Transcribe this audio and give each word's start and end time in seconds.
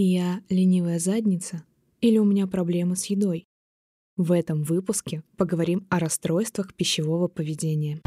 Я 0.00 0.42
ленивая 0.48 1.00
задница 1.00 1.64
или 2.00 2.18
у 2.18 2.24
меня 2.24 2.46
проблемы 2.46 2.94
с 2.94 3.06
едой? 3.06 3.48
В 4.16 4.30
этом 4.30 4.62
выпуске 4.62 5.24
поговорим 5.36 5.88
о 5.90 5.98
расстройствах 5.98 6.72
пищевого 6.72 7.26
поведения. 7.26 7.98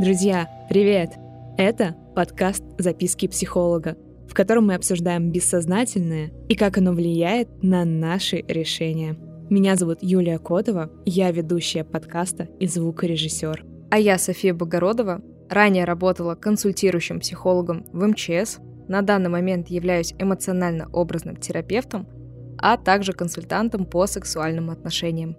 Друзья, 0.00 0.48
привет! 0.70 1.10
Это 1.58 1.94
подкаст 2.16 2.64
«Записки 2.78 3.28
психолога», 3.28 3.98
в 4.26 4.32
котором 4.32 4.68
мы 4.68 4.74
обсуждаем 4.76 5.30
бессознательное 5.30 6.32
и 6.48 6.54
как 6.54 6.78
оно 6.78 6.94
влияет 6.94 7.62
на 7.62 7.84
наши 7.84 8.42
решения. 8.48 9.18
Меня 9.50 9.76
зовут 9.76 9.98
Юлия 10.00 10.38
Котова, 10.38 10.90
я 11.04 11.30
ведущая 11.30 11.84
подкаста 11.84 12.44
и 12.58 12.66
звукорежиссер. 12.66 13.71
А 13.92 13.98
я 13.98 14.16
София 14.16 14.54
Богородова, 14.54 15.20
ранее 15.50 15.84
работала 15.84 16.34
консультирующим 16.34 17.20
психологом 17.20 17.84
в 17.92 18.06
МЧС, 18.06 18.56
на 18.88 19.02
данный 19.02 19.28
момент 19.28 19.68
являюсь 19.68 20.14
эмоционально-образным 20.18 21.36
терапевтом, 21.36 22.08
а 22.56 22.78
также 22.78 23.12
консультантом 23.12 23.84
по 23.84 24.06
сексуальным 24.06 24.70
отношениям. 24.70 25.36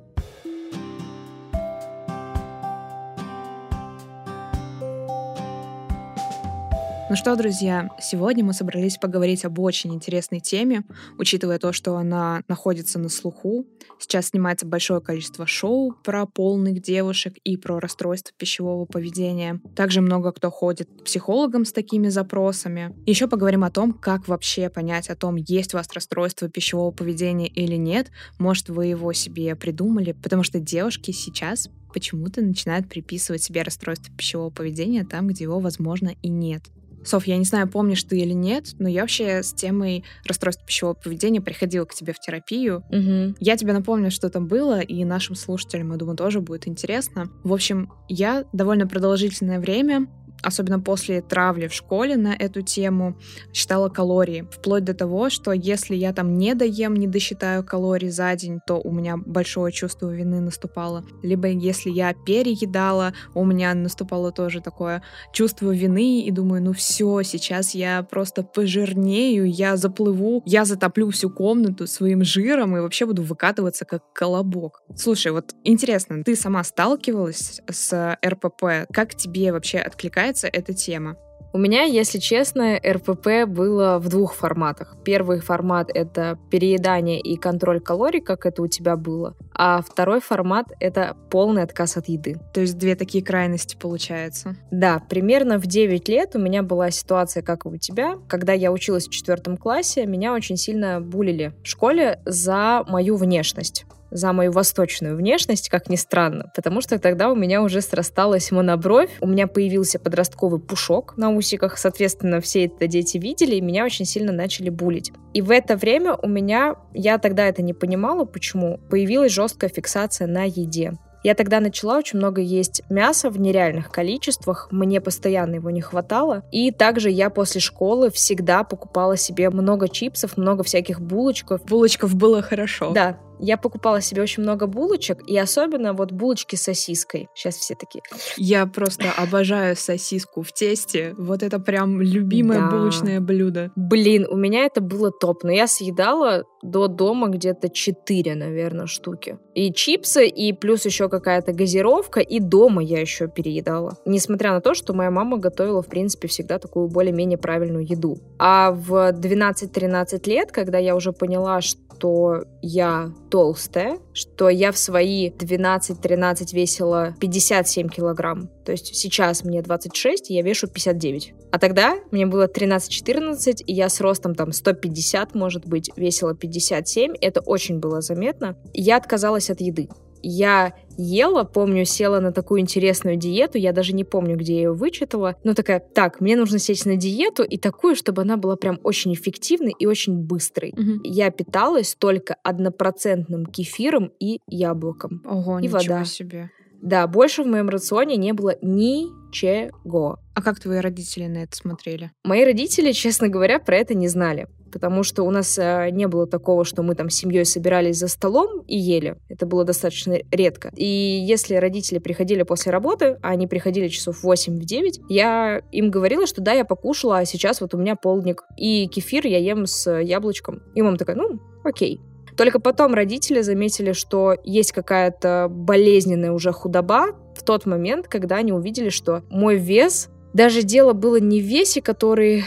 Ну 7.13 7.17
что, 7.17 7.35
друзья, 7.35 7.91
сегодня 8.02 8.44
мы 8.44 8.53
собрались 8.53 8.98
поговорить 8.98 9.45
об 9.45 9.59
очень 9.59 9.94
интересной 9.94 10.40
теме, 10.40 10.81
учитывая 11.20 11.59
то, 11.59 11.72
что 11.72 11.95
она 11.95 12.41
находится 12.48 12.98
на 12.98 13.08
слуху. 13.08 13.67
Сейчас 13.99 14.30
снимается 14.30 14.66
большое 14.66 14.99
количество 14.99 15.45
шоу 15.45 15.94
про 16.03 16.26
полных 16.26 16.81
девушек 16.81 17.36
и 17.44 17.55
про 17.55 17.80
расстройство 17.80 18.34
пищевого 18.36 18.86
поведения. 18.86 19.62
Также 19.76 20.02
много 20.02 20.31
кто 20.31 20.49
ходит 20.49 20.89
к 20.89 21.03
психологам 21.03 21.66
с 21.66 21.72
такими 21.72 22.08
запросами. 22.08 22.95
Еще 23.06 23.28
поговорим 23.28 23.64
о 23.64 23.69
том, 23.69 23.94
как 23.94 24.28
вообще 24.28 24.72
понять 24.72 25.11
о 25.11 25.16
том, 25.16 25.36
есть 25.36 25.75
у 25.75 25.78
вас 25.78 25.88
расстройство 25.94 26.50
пищевого 26.50 26.89
поведения 26.89 27.47
или 27.47 27.75
нет. 27.75 28.09
Может, 28.39 28.69
вы 28.69 28.88
его 28.88 29.14
себе 29.14 29.56
придумали, 29.56 30.14
потому 30.14 30.41
что 30.41 30.59
девушки 30.59 31.11
сейчас 31.11 31.69
почему-то 31.94 32.41
начинают 32.41 32.89
приписывать 32.89 33.44
себе 33.44 33.61
расстройство 33.61 34.11
пищевого 34.16 34.50
поведения 34.50 35.06
там, 35.06 35.28
где 35.28 35.44
его, 35.44 35.59
возможно, 35.59 36.16
и 36.23 36.28
нет. 36.28 36.64
Соф, 37.06 37.28
я 37.28 37.38
не 37.38 37.46
знаю, 37.46 37.68
помнишь 37.68 38.04
ты 38.04 38.20
или 38.20 38.34
нет, 38.34 38.73
но 38.80 38.88
я 38.88 39.02
вообще 39.02 39.44
с 39.44 39.54
темой 39.54 40.04
расстройства 40.26 40.66
пищевого 40.66 40.94
поведения 40.94 41.42
приходила 41.42 41.86
к 41.86 41.94
тебе 41.94 42.14
в 42.14 42.20
терапию. 42.20 42.84
Угу. 42.90 43.36
Я 43.40 43.58
тебе 43.58 43.73
напомню, 43.73 44.12
что 44.12 44.30
там 44.30 44.48
было, 44.48 44.80
и 44.80 45.04
нашим 45.06 45.36
слушателям, 45.36 45.92
я 45.92 45.98
думаю, 45.98 46.18
тоже 46.18 46.42
будет 46.42 46.68
интересно. 46.68 47.30
В 47.44 47.54
общем, 47.54 47.92
я 48.08 48.46
довольно 48.54 48.88
продолжительное 48.88 49.59
время 49.59 50.08
особенно 50.44 50.80
после 50.80 51.22
травли 51.22 51.67
в 51.67 51.73
школе 51.73 52.17
на 52.17 52.36
эту 52.36 52.61
тему, 52.61 53.17
считала 53.53 53.89
калории. 53.89 54.47
Вплоть 54.52 54.83
до 54.83 54.94
того, 54.94 55.30
что 55.30 55.52
если 55.52 55.95
я 55.95 56.13
там 56.13 56.38
не 56.38 56.53
доем, 56.53 56.95
не 56.95 57.08
досчитаю 57.08 57.63
калорий 57.63 58.09
за 58.09 58.35
день, 58.35 58.59
то 58.67 58.75
у 58.75 58.91
меня 58.91 59.17
большое 59.17 59.72
чувство 59.72 60.09
вины 60.09 60.41
наступало. 60.41 61.05
Либо 61.22 61.47
если 61.47 61.89
я 61.89 62.13
переедала, 62.13 63.13
у 63.33 63.45
меня 63.45 63.73
наступало 63.73 64.31
тоже 64.31 64.61
такое 64.61 65.02
чувство 65.31 65.73
вины, 65.73 66.22
и 66.22 66.31
думаю, 66.31 66.61
ну 66.61 66.73
все, 66.73 67.22
сейчас 67.23 67.73
я 67.73 68.03
просто 68.03 68.44
пожирнею, 68.44 69.50
я 69.50 69.78
заплыву, 69.78 70.44
я 70.45 70.66
затоплю 70.66 71.09
всю 71.09 71.30
комнату 71.30 71.88
своим 71.88 72.23
жиром 72.23 72.75
и 72.75 72.81
вообще 72.81 73.05
буду 73.05 73.23
выкатываться 73.23 73.85
как 73.85 74.02
колобок. 74.13 74.81
Слушай, 74.95 75.31
вот 75.31 75.53
интересно, 75.63 76.23
ты 76.23 76.35
сама 76.35 76.63
сталкивалась 76.63 77.61
с 77.69 78.17
РПП? 78.25 78.88
Как 78.91 79.16
тебе 79.16 79.52
вообще 79.52 79.80
откликается 79.80 80.33
нравится 80.34 80.48
эта 80.52 80.73
тема? 80.73 81.16
У 81.56 81.59
меня, 81.59 81.84
если 81.84 82.17
честно, 82.17 82.80
РПП 82.84 83.45
было 83.48 84.00
в 84.00 84.09
двух 84.09 84.34
форматах. 84.34 84.98
Первый 85.03 85.40
формат— 85.40 85.92
это 85.94 86.40
переедание 86.50 87.19
и 87.19 87.38
контроль 87.38 87.80
калорий, 87.80 88.22
как 88.22 88.47
это 88.47 88.63
у 88.63 88.68
тебя 88.68 88.96
было. 88.96 89.35
А 89.53 89.84
второй 89.84 90.19
формат— 90.19 90.66
это 90.80 91.16
полный 91.30 91.62
отказ 91.62 91.96
от 91.96 92.07
еды. 92.07 92.38
То 92.56 92.62
есть 92.62 92.80
две 92.80 92.96
такие 92.96 93.24
крайности 93.24 93.78
получается? 93.80 94.56
Да, 94.72 95.00
примерно 95.07 95.59
в 95.59 95.68
9 95.68 96.09
лет 96.09 96.36
у 96.36 96.40
меня 96.40 96.63
была 96.63 96.90
ситуация, 96.90 97.44
как 97.44 97.68
и 97.68 97.69
у 97.69 97.78
тебя. 97.78 98.16
Когда 98.28 98.53
я 98.53 98.72
училась 98.72 99.07
в 99.07 99.12
четвертом 99.12 99.56
классе, 99.56 100.07
меня 100.07 100.34
очень 100.34 100.57
сильно 100.57 101.02
булили 101.02 101.53
в 101.63 101.68
школе 101.68 102.19
за 102.25 102.84
мою 102.88 103.16
внешность 103.16 103.86
за 104.13 104.31
мою 104.31 104.51
восточную 104.51 105.16
внешность, 105.16 105.69
как 105.69 105.90
ни 105.90 105.96
странно, 105.96 106.51
потому 106.56 106.81
что 106.81 107.00
тогда 107.00 107.29
у 107.31 107.35
меня 107.35 107.62
уже 107.62 107.81
срасталась 107.81 108.51
монобровь, 108.51 109.09
у 109.22 109.28
меня 109.28 109.47
появился 109.47 110.00
подростковый 110.00 110.59
пушок 110.59 111.16
на 111.18 111.31
усиках, 111.31 111.78
соответственно, 111.78 112.40
все 112.40 112.66
это 112.66 112.88
дети 112.88 113.18
видели, 113.18 113.56
и 113.56 113.62
меня 113.62 113.85
очень 113.85 114.06
сильно 114.06 114.31
начали 114.31 114.69
булить. 114.69 115.12
И 115.34 115.41
в 115.41 115.51
это 115.51 115.75
время 115.75 116.16
у 116.16 116.28
меня, 116.28 116.75
я 116.94 117.18
тогда 117.18 117.47
это 117.47 117.62
не 117.62 117.74
понимала, 117.74 118.25
почему, 118.25 118.79
появилась 118.90 119.31
жесткая 119.31 119.69
фиксация 119.69 120.28
на 120.28 120.44
еде. 120.44 120.94
Я 121.24 121.35
тогда 121.35 121.62
начала 121.62 121.97
очень 121.97 122.19
много 122.19 122.41
есть 122.41 122.84
мяса 122.90 123.30
в 123.30 123.40
нереальных 123.40 123.90
количествах, 123.90 124.68
мне 124.72 125.00
постоянно 125.00 125.56
его 125.56 125.69
не 125.69 125.80
хватало. 125.80 126.44
И 126.51 126.69
также 126.72 127.09
я 127.09 127.30
после 127.30 127.62
школы 127.62 128.12
всегда 128.12 128.66
покупала 128.66 129.16
себе 129.16 129.50
много 129.50 129.88
чипсов, 129.88 130.35
много 130.35 130.63
всяких 130.63 131.00
булочков. 131.00 131.63
Булочков 131.63 132.13
было 132.13 132.41
хорошо. 132.41 132.91
Да, 132.91 133.18
я 133.44 133.58
покупала 133.58 134.00
себе 134.02 134.22
очень 134.22 134.42
много 134.44 134.68
булочек, 134.68 135.20
и 135.28 135.38
особенно 135.38 135.94
вот 135.94 136.12
булочки 136.12 136.56
с 136.56 136.64
сосиской. 136.64 137.28
Сейчас 137.36 137.56
все 137.56 137.76
такие. 137.76 138.02
Я 138.38 138.66
просто 138.66 139.06
обожаю 139.18 139.76
сосиску 139.76 140.44
в 140.44 140.54
тесте. 140.54 141.14
Вот 141.18 141.44
это 141.44 141.59
прям 141.59 142.02
любимое 142.02 142.62
да. 142.62 142.72
булочное 142.72 143.20
блюдо. 143.20 143.72
Блин, 143.76 144.26
у 144.30 144.38
меня 144.38 144.66
это 144.66 144.80
было 144.81 145.12
топ. 145.12 145.44
Но 145.44 145.52
я 145.52 145.68
съедала 145.68 146.46
до 146.62 146.88
дома 146.88 147.28
где-то 147.28 147.70
4, 147.70 148.36
наверное, 148.36 148.88
штуки. 148.88 149.38
И 149.54 149.74
чипсы, 149.74 150.25
и 150.25 150.54
плюс 150.54 150.86
еще 150.86 151.10
какая-то 151.10 151.52
газировка, 151.52 152.22
и 152.22 152.40
дома 152.40 152.81
я 152.81 153.02
еще 153.02 153.28
переедала. 153.28 153.98
Несмотря 154.06 154.54
на 154.54 154.62
то, 154.62 154.74
что 154.74 154.94
моя 154.94 155.12
мама 155.12 155.38
готовила, 155.38 155.81
в 155.81 155.88
принципе, 155.88 156.30
всегда 156.30 156.60
такую 156.60 156.88
более-менее 156.88 157.38
правильную 157.38 157.86
еду. 157.86 158.18
А 158.40 158.72
в 158.72 159.12
12-13 159.12 160.30
лет, 160.30 160.52
когда 160.54 160.78
я 160.78 160.96
уже 160.96 161.12
поняла, 161.12 161.60
что 161.62 162.44
я 162.62 163.12
толстая, 163.33 163.97
что 164.13 164.47
я 164.47 164.71
в 164.71 164.77
свои 164.77 165.31
12-13 165.31 166.53
весила 166.53 167.16
57 167.19 167.89
килограмм. 167.89 168.47
То 168.63 168.73
есть 168.73 168.95
сейчас 168.95 169.44
мне 169.44 169.63
26, 169.63 170.29
и 170.29 170.35
я 170.35 170.44
вешу 170.44 170.67
59. 170.67 171.33
А 171.51 171.57
тогда 171.57 171.95
мне 172.11 172.27
было 172.27 172.45
13-14, 172.45 173.63
и 173.66 173.73
я 173.73 173.89
с 173.89 173.99
ростом 174.01 174.35
там 174.35 174.51
150, 174.51 175.33
может 175.33 175.66
быть, 175.66 175.89
весила 175.95 176.35
57. 176.35 177.16
Это 177.21 177.41
очень 177.41 177.79
было 177.79 178.01
заметно. 178.01 178.55
Я 178.71 178.97
отказалась 178.97 179.50
от 179.50 179.61
еды 179.61 179.89
я 180.23 180.73
ела, 180.97 181.44
помню, 181.44 181.85
села 181.85 182.19
на 182.19 182.31
такую 182.31 182.61
интересную 182.61 183.17
диету, 183.17 183.57
я 183.57 183.73
даже 183.73 183.94
не 183.94 184.03
помню, 184.03 184.38
где 184.38 184.53
я 184.53 184.59
ее 184.61 184.73
вычитала, 184.73 185.35
но 185.44 185.53
такая, 185.53 185.79
так, 185.79 186.22
мне 186.22 186.35
нужно 186.35 186.59
сесть 186.59 186.85
на 186.85 186.95
диету 186.95 187.44
и 187.44 187.57
такую, 187.57 187.95
чтобы 187.95 188.22
она 188.22 188.38
была 188.38 188.56
прям 188.56 188.79
очень 188.83 189.13
эффективной 189.13 189.73
и 189.78 189.85
очень 189.85 190.17
быстрой. 190.17 190.72
Угу. 190.72 191.01
Я 191.03 191.29
питалась 191.31 191.95
только 191.95 192.35
однопроцентным 192.44 193.45
кефиром 193.45 194.12
и 194.19 194.39
яблоком. 194.47 195.22
Ого, 195.25 195.59
и 195.59 195.63
ничего 195.63 195.78
вода. 195.79 196.06
себе. 196.06 196.50
Да, 196.81 197.07
больше 197.07 197.44
в 197.44 197.47
моем 197.47 197.69
рационе 197.69 198.17
не 198.17 198.33
было 198.33 198.56
ничего. 198.62 200.19
А 200.35 200.41
как 200.41 200.59
твои 200.59 200.79
родители 200.79 201.28
на 201.28 201.44
это 201.44 201.56
смотрели? 201.56 202.12
Мои 202.23 202.44
родители, 202.44 202.91
честно 202.91 203.29
говоря, 203.29 203.59
про 203.59 203.78
это 203.78 203.94
не 203.94 204.07
знали 204.09 204.47
потому 204.73 205.03
что 205.03 205.23
у 205.23 205.29
нас 205.29 205.57
э, 205.59 205.89
не 205.91 206.07
было 206.07 206.25
такого, 206.25 206.66
что 206.66 206.81
мы 206.81 206.95
там 206.95 207.09
с 207.09 207.16
семьей 207.16 207.45
собирались 207.45 208.00
за 208.00 208.07
столом 208.07 208.63
и 208.67 208.75
ели. 208.75 209.16
Это 209.29 209.45
было 209.45 209.63
достаточно 209.63 210.17
редко. 210.31 210.72
И 210.75 210.85
если 210.85 211.56
родители 211.56 212.00
приходили 212.00 212.41
после 212.41 212.72
работы, 212.72 213.19
а 213.22 213.29
они 213.29 213.45
приходили 213.45 213.88
часов 213.88 214.25
8-9, 214.25 215.03
я 215.09 215.62
им 215.71 215.92
говорила, 215.92 216.25
что 216.25 216.42
да, 216.42 216.53
я 216.53 216.65
покушала, 216.65 217.19
а 217.19 217.25
сейчас 217.25 217.62
вот 217.62 217.75
у 217.75 217.77
меня 217.77 217.95
полдник. 217.95 218.44
И 218.57 218.88
кефир 218.88 219.27
я 219.27 219.38
ем 219.38 219.68
с 219.68 219.89
яблочком. 220.00 220.63
И 220.74 220.81
мама 220.81 220.98
такая, 220.98 221.15
ну, 221.15 221.39
окей. 221.63 222.01
Только 222.36 222.59
потом 222.59 222.95
родители 222.95 223.42
заметили, 223.42 223.92
что 223.92 224.36
есть 224.44 224.71
какая-то 224.71 225.48
болезненная 225.50 226.31
уже 226.31 226.51
худоба 226.51 227.09
в 227.36 227.44
тот 227.44 227.68
момент, 227.68 228.07
когда 228.07 228.38
они 228.38 228.51
увидели, 228.51 228.89
что 228.89 229.21
мой 229.30 229.57
вес, 229.57 230.09
даже 230.33 230.63
дело 230.63 230.94
было 230.94 231.19
не 231.19 231.39
в 231.39 231.44
весе, 231.44 231.81
который 231.81 232.44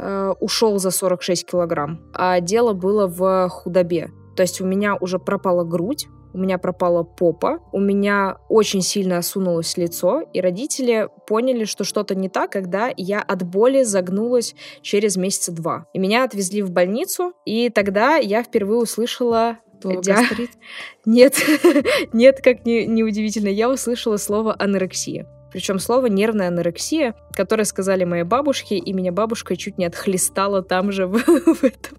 э, 0.00 0.34
ушел 0.40 0.78
за 0.78 0.90
46 0.90 1.46
килограмм, 1.46 2.00
а 2.12 2.40
дело 2.40 2.72
было 2.72 3.06
в 3.06 3.48
худобе. 3.48 4.10
То 4.36 4.42
есть 4.42 4.60
у 4.60 4.66
меня 4.66 4.96
уже 4.96 5.18
пропала 5.18 5.64
грудь, 5.64 6.08
у 6.32 6.38
меня 6.38 6.58
пропала 6.58 7.02
попа, 7.02 7.58
у 7.72 7.80
меня 7.80 8.38
очень 8.48 8.82
сильно 8.82 9.18
осунулось 9.18 9.76
лицо, 9.76 10.22
и 10.32 10.40
родители 10.40 11.08
поняли, 11.26 11.64
что 11.64 11.84
что-то 11.84 12.14
не 12.14 12.28
так, 12.28 12.52
когда 12.52 12.90
я 12.96 13.20
от 13.20 13.42
боли 13.42 13.82
загнулась 13.82 14.54
через 14.82 15.16
месяца 15.16 15.52
два. 15.52 15.86
И 15.92 15.98
меня 15.98 16.24
отвезли 16.24 16.62
в 16.62 16.70
больницу, 16.70 17.32
и 17.44 17.68
тогда 17.68 18.16
я 18.16 18.42
впервые 18.42 18.80
услышала 18.80 19.58
Гастрит? 19.82 20.50
Нет, 21.06 21.36
нет, 22.12 22.40
как 22.42 22.66
не, 22.66 22.86
не 22.86 23.02
удивительно, 23.02 23.48
я 23.48 23.70
услышала 23.70 24.18
слово 24.18 24.54
анорексия. 24.58 25.26
Причем 25.52 25.78
слово 25.78 26.06
нервная 26.06 26.48
анорексия, 26.48 27.14
которое 27.32 27.64
сказали 27.64 28.04
моей 28.04 28.24
бабушке, 28.24 28.76
и 28.76 28.92
меня 28.92 29.12
бабушка 29.12 29.56
чуть 29.56 29.78
не 29.78 29.86
отхлестала 29.86 30.62
там 30.62 30.92
же 30.92 31.06
в, 31.06 31.18
в 31.18 31.64
этом 31.64 31.98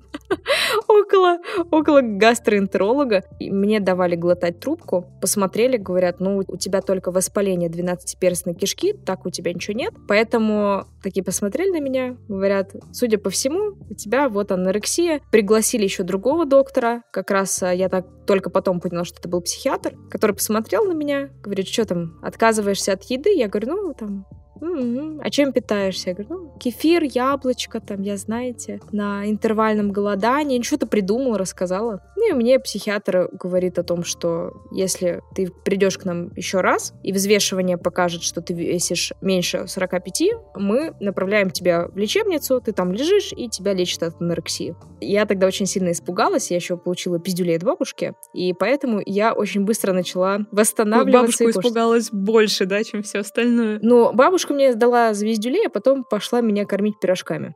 около, 0.88 1.40
около 1.72 2.02
гастроэнтеролога. 2.02 3.24
И 3.40 3.52
мне 3.52 3.80
давали 3.80 4.16
глотать 4.16 4.60
трубку, 4.60 5.06
посмотрели, 5.22 5.78
говорят, 5.78 6.20
ну, 6.20 6.44
у 6.48 6.58
тебя 6.58 6.82
только 6.82 7.12
воспаление 7.12 7.70
12-перстной 7.70 8.54
кишки, 8.54 8.94
так 8.94 9.26
у 9.26 9.30
тебя 9.30 9.54
ничего 9.54 9.78
нет. 9.78 9.94
Поэтому 10.08 10.86
такие 11.04 11.24
посмотрели 11.24 11.72
на 11.72 11.80
меня, 11.80 12.18
говорят, 12.28 12.72
судя 12.92 13.18
по 13.18 13.30
всему, 13.30 13.78
у 13.90 13.94
тебя 13.94 14.30
вот 14.30 14.52
анорексия. 14.52 15.22
Пригласили 15.32 15.84
еще 15.84 16.04
другого 16.04 16.46
доктора, 16.46 17.04
как 17.12 17.32
раз 17.32 17.62
а, 17.64 17.74
я 17.74 17.90
так 17.90 18.06
только 18.26 18.50
потом 18.50 18.80
поняла, 18.80 19.04
что 19.04 19.20
это 19.20 19.30
был 19.30 19.42
психиатр, 19.42 19.96
который 20.10 20.36
посмотрел 20.36 20.86
на 20.86 20.94
меня, 20.94 21.30
говорит, 21.42 21.68
что 21.68 21.86
там, 21.86 22.20
отказываешься 22.22 22.94
от 22.94 23.04
еды? 23.06 23.36
Я 23.36 23.48
говорю, 23.48 23.76
ну, 23.76 23.94
там, 23.94 24.26
м-м-м. 24.62 25.22
а 25.24 25.30
чем 25.30 25.52
питаешься? 25.52 26.10
Я 26.10 26.16
говорю, 26.16 26.30
ну, 26.36 26.60
кефир, 26.60 27.04
яблочко, 27.04 27.80
там, 27.80 28.02
я, 28.02 28.18
знаете, 28.18 28.80
на 28.92 29.30
интервальном 29.30 29.92
голодании. 29.92 30.58
Ну, 30.58 30.64
что-то 30.64 30.88
придумала, 30.88 31.38
рассказала. 31.38 32.02
Ну, 32.16 32.30
и 32.30 32.34
мне 32.34 32.60
психиатр 32.60 33.30
говорит 33.32 33.80
о 33.80 33.84
том, 33.84 34.04
что 34.04 34.54
если 34.72 35.22
ты 35.36 35.52
придешь 35.66 35.98
к 35.98 36.06
нам 36.06 36.32
еще 36.36 36.62
раз, 36.62 36.94
и 37.04 37.12
взвешивание 37.12 37.78
покажет, 37.78 38.22
что 38.24 38.42
ты 38.42 38.54
весишь 38.54 39.14
меньше 39.22 39.66
45, 39.68 40.22
мы 40.56 40.94
направляем 41.00 41.50
тебя 41.50 41.88
в 41.88 41.98
лечебницу, 41.98 42.62
ты 42.62 42.72
там 42.72 42.92
лежишь, 42.92 43.34
и 43.36 43.50
тебя 43.50 43.74
лечат 43.74 44.04
от 44.04 44.22
анорексии. 44.22 44.76
Я 45.00 45.26
тогда 45.26 45.48
очень 45.48 45.66
сильно 45.66 45.92
испугалась, 45.92 46.52
я 46.52 46.58
еще 46.58 46.78
получила 46.78 47.20
пиздюлей 47.20 47.58
от 47.58 47.64
бабушки, 47.64 48.14
и 48.34 48.54
поэтому 48.54 49.02
я 49.06 49.34
очень 49.34 49.66
быстро 49.66 49.94
начала 49.94 50.42
восстанавливаться. 50.52 51.44
Бабушка 51.44 51.50
испугалась 51.50 52.10
больше, 52.12 52.66
да, 52.66 52.84
чем 52.84 53.02
все 53.02 53.20
остальное. 53.20 53.80
Ну, 53.82 54.14
бабушка 54.14 54.51
Бабушка 54.52 54.54
мне 54.54 54.76
дала 54.76 55.14
звездюлей, 55.14 55.68
а 55.68 55.70
потом 55.70 56.04
пошла 56.04 56.42
меня 56.42 56.66
кормить 56.66 57.00
пирожками. 57.00 57.56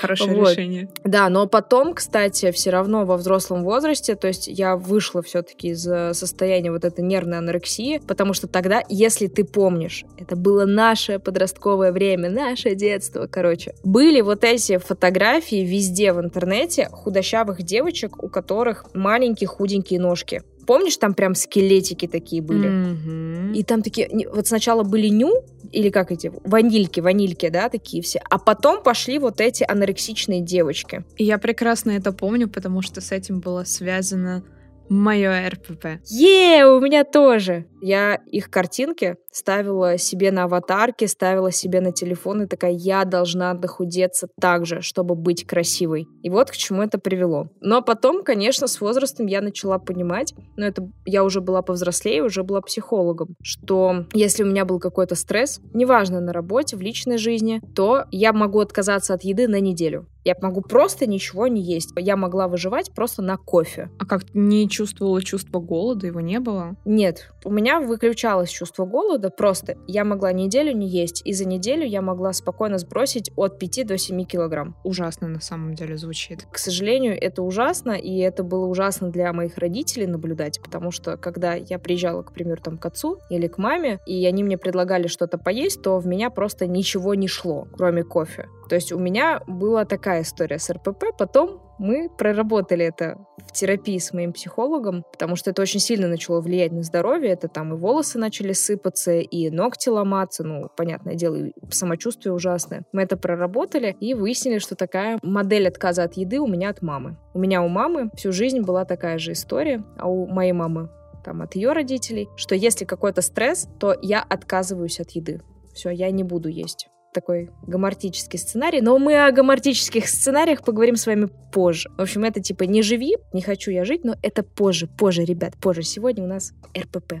Хорошее 0.00 0.34
вот. 0.34 0.50
решение. 0.50 0.88
Да, 1.04 1.28
но 1.28 1.46
потом, 1.46 1.94
кстати, 1.94 2.50
все 2.50 2.70
равно 2.70 3.06
во 3.06 3.16
взрослом 3.16 3.62
возрасте, 3.62 4.16
то 4.16 4.26
есть 4.26 4.48
я 4.48 4.76
вышла 4.76 5.22
все-таки 5.22 5.68
из 5.68 5.86
э, 5.86 6.12
состояния 6.12 6.72
вот 6.72 6.84
этой 6.84 7.04
нервной 7.04 7.38
анорексии, 7.38 8.02
потому 8.06 8.34
что 8.34 8.48
тогда, 8.48 8.82
если 8.88 9.28
ты 9.28 9.44
помнишь, 9.44 10.04
это 10.18 10.34
было 10.34 10.64
наше 10.64 11.20
подростковое 11.20 11.92
время, 11.92 12.30
наше 12.30 12.74
детство, 12.74 13.28
короче, 13.30 13.74
были 13.84 14.20
вот 14.22 14.42
эти 14.42 14.78
фотографии 14.78 15.64
везде 15.64 16.12
в 16.12 16.20
интернете 16.20 16.88
худощавых 16.90 17.62
девочек, 17.62 18.22
у 18.22 18.28
которых 18.28 18.86
маленькие 18.92 19.46
худенькие 19.46 20.00
ножки. 20.00 20.42
Помнишь, 20.66 20.96
там 20.96 21.14
прям 21.14 21.34
скелетики 21.34 22.06
такие 22.06 22.42
были? 22.42 22.68
Mm-hmm. 22.68 23.54
И 23.54 23.62
там 23.62 23.82
такие, 23.82 24.28
вот 24.32 24.46
сначала 24.46 24.82
были 24.82 25.08
ню, 25.08 25.44
или 25.72 25.90
как 25.90 26.12
эти, 26.12 26.32
ванильки, 26.44 27.00
ванильки, 27.00 27.48
да, 27.48 27.68
такие 27.68 28.02
все. 28.02 28.22
А 28.30 28.38
потом 28.38 28.82
пошли 28.82 29.18
вот 29.18 29.40
эти 29.40 29.64
анорексичные 29.66 30.40
девочки. 30.40 31.04
И 31.16 31.24
я 31.24 31.38
прекрасно 31.38 31.90
это 31.92 32.12
помню, 32.12 32.48
потому 32.48 32.82
что 32.82 33.00
с 33.00 33.12
этим 33.12 33.40
было 33.40 33.64
связано 33.64 34.44
Мое 34.88 35.48
РПП. 35.48 36.00
Е, 36.10 36.66
у 36.66 36.80
меня 36.80 37.04
тоже. 37.04 37.66
Я 37.80 38.14
их 38.14 38.50
картинки 38.50 39.16
ставила 39.30 39.98
себе 39.98 40.30
на 40.30 40.44
аватарке, 40.44 41.08
ставила 41.08 41.50
себе 41.50 41.80
на 41.80 41.92
телефон 41.92 42.42
и 42.42 42.46
такая, 42.46 42.70
я 42.70 43.04
должна 43.04 43.52
дохудеться 43.54 44.28
так 44.40 44.64
же, 44.64 44.80
чтобы 44.80 45.14
быть 45.14 45.46
красивой. 45.46 46.06
И 46.22 46.30
вот 46.30 46.50
к 46.50 46.56
чему 46.56 46.82
это 46.82 46.98
привело. 46.98 47.48
Но 47.60 47.82
потом, 47.82 48.22
конечно, 48.22 48.68
с 48.68 48.80
возрастом 48.80 49.26
я 49.26 49.40
начала 49.40 49.78
понимать, 49.78 50.34
но 50.56 50.66
это 50.66 50.88
я 51.04 51.24
уже 51.24 51.40
была 51.40 51.62
повзрослее, 51.62 52.22
уже 52.22 52.42
была 52.42 52.60
психологом, 52.60 53.34
что 53.42 54.06
если 54.12 54.44
у 54.44 54.46
меня 54.46 54.64
был 54.64 54.78
какой-то 54.78 55.14
стресс, 55.14 55.60
неважно 55.74 56.20
на 56.20 56.32
работе, 56.32 56.76
в 56.76 56.80
личной 56.80 57.18
жизни, 57.18 57.60
то 57.74 58.04
я 58.12 58.32
могу 58.32 58.60
отказаться 58.60 59.14
от 59.14 59.24
еды 59.24 59.48
на 59.48 59.60
неделю. 59.60 60.06
Я 60.24 60.34
могу 60.40 60.62
просто 60.62 61.06
ничего 61.06 61.48
не 61.48 61.60
есть. 61.60 61.90
Я 61.96 62.16
могла 62.16 62.48
выживать 62.48 62.92
просто 62.94 63.20
на 63.20 63.36
кофе. 63.36 63.90
А 63.98 64.06
как 64.06 64.22
не 64.32 64.64
чувствовала 64.74 65.22
чувство 65.22 65.60
голода? 65.60 66.06
Его 66.06 66.20
не 66.20 66.40
было? 66.40 66.76
Нет. 66.84 67.30
У 67.44 67.50
меня 67.50 67.80
выключалось 67.80 68.50
чувство 68.50 68.84
голода. 68.84 69.30
Просто 69.30 69.76
я 69.86 70.04
могла 70.04 70.32
неделю 70.32 70.72
не 70.72 70.88
есть. 70.88 71.22
И 71.24 71.32
за 71.32 71.46
неделю 71.46 71.86
я 71.86 72.02
могла 72.02 72.32
спокойно 72.32 72.78
сбросить 72.78 73.30
от 73.36 73.58
5 73.58 73.86
до 73.86 73.98
7 73.98 74.24
килограмм. 74.24 74.76
Ужасно 74.82 75.28
на 75.28 75.40
самом 75.40 75.74
деле 75.74 75.96
звучит. 75.96 76.46
К 76.50 76.58
сожалению, 76.58 77.16
это 77.20 77.42
ужасно. 77.42 77.92
И 77.92 78.18
это 78.18 78.42
было 78.42 78.66
ужасно 78.66 79.10
для 79.10 79.32
моих 79.32 79.58
родителей 79.58 80.06
наблюдать. 80.06 80.60
Потому 80.60 80.90
что 80.90 81.16
когда 81.16 81.54
я 81.54 81.78
приезжала, 81.78 82.22
к 82.22 82.32
примеру, 82.32 82.60
там 82.60 82.78
к 82.78 82.86
отцу 82.86 83.20
или 83.30 83.46
к 83.46 83.58
маме, 83.58 84.00
и 84.06 84.26
они 84.26 84.42
мне 84.42 84.58
предлагали 84.58 85.06
что-то 85.06 85.38
поесть, 85.38 85.82
то 85.82 85.98
в 85.98 86.06
меня 86.06 86.30
просто 86.30 86.66
ничего 86.66 87.14
не 87.14 87.28
шло, 87.28 87.68
кроме 87.76 88.02
кофе. 88.02 88.48
То 88.68 88.74
есть 88.74 88.92
у 88.92 88.98
меня 88.98 89.42
была 89.46 89.84
такая 89.84 90.22
история 90.22 90.58
с 90.58 90.70
РПП. 90.70 91.16
Потом 91.18 91.60
мы 91.78 92.08
проработали 92.08 92.84
это 92.84 93.18
в 93.38 93.52
терапии 93.52 93.98
с 93.98 94.12
моим 94.12 94.32
психологом, 94.32 95.04
потому 95.12 95.36
что 95.36 95.50
это 95.50 95.62
очень 95.62 95.80
сильно 95.80 96.08
начало 96.08 96.40
влиять 96.40 96.72
на 96.72 96.82
здоровье. 96.82 97.30
Это 97.30 97.48
там 97.48 97.74
и 97.74 97.76
волосы 97.76 98.18
начали 98.18 98.52
сыпаться, 98.52 99.12
и 99.12 99.50
ногти 99.50 99.88
ломаться. 99.88 100.44
Ну, 100.44 100.68
понятное 100.76 101.14
дело, 101.14 101.36
и 101.36 101.52
самочувствие 101.70 102.32
ужасное. 102.32 102.84
Мы 102.92 103.02
это 103.02 103.16
проработали 103.16 103.96
и 104.00 104.14
выяснили, 104.14 104.58
что 104.58 104.76
такая 104.76 105.18
модель 105.22 105.68
отказа 105.68 106.04
от 106.04 106.14
еды 106.14 106.40
у 106.40 106.46
меня 106.46 106.70
от 106.70 106.82
мамы. 106.82 107.16
У 107.34 107.38
меня 107.38 107.62
у 107.62 107.68
мамы 107.68 108.10
всю 108.16 108.32
жизнь 108.32 108.60
была 108.60 108.84
такая 108.84 109.18
же 109.18 109.32
история, 109.32 109.84
а 109.98 110.08
у 110.08 110.26
моей 110.26 110.52
мамы 110.52 110.90
там 111.24 111.42
от 111.42 111.54
ее 111.54 111.72
родителей, 111.72 112.28
что 112.36 112.54
если 112.54 112.84
какой-то 112.84 113.22
стресс, 113.22 113.66
то 113.80 113.96
я 114.02 114.22
отказываюсь 114.22 115.00
от 115.00 115.10
еды. 115.12 115.40
Все, 115.72 115.90
я 115.90 116.10
не 116.10 116.22
буду 116.22 116.48
есть 116.48 116.88
такой 117.14 117.50
гомортический 117.66 118.38
сценарий, 118.38 118.82
но 118.82 118.98
мы 118.98 119.26
о 119.26 119.32
гомортических 119.32 120.08
сценариях 120.08 120.62
поговорим 120.62 120.96
с 120.96 121.06
вами 121.06 121.28
позже. 121.52 121.88
В 121.96 122.02
общем, 122.02 122.24
это 122.24 122.42
типа 122.42 122.64
не 122.64 122.82
живи, 122.82 123.16
не 123.32 123.40
хочу 123.40 123.70
я 123.70 123.84
жить, 123.84 124.04
но 124.04 124.16
это 124.20 124.42
позже, 124.42 124.86
позже, 124.86 125.24
ребят, 125.24 125.54
позже. 125.56 125.82
Сегодня 125.82 126.24
у 126.24 126.26
нас 126.26 126.52
РПП. 126.76 127.14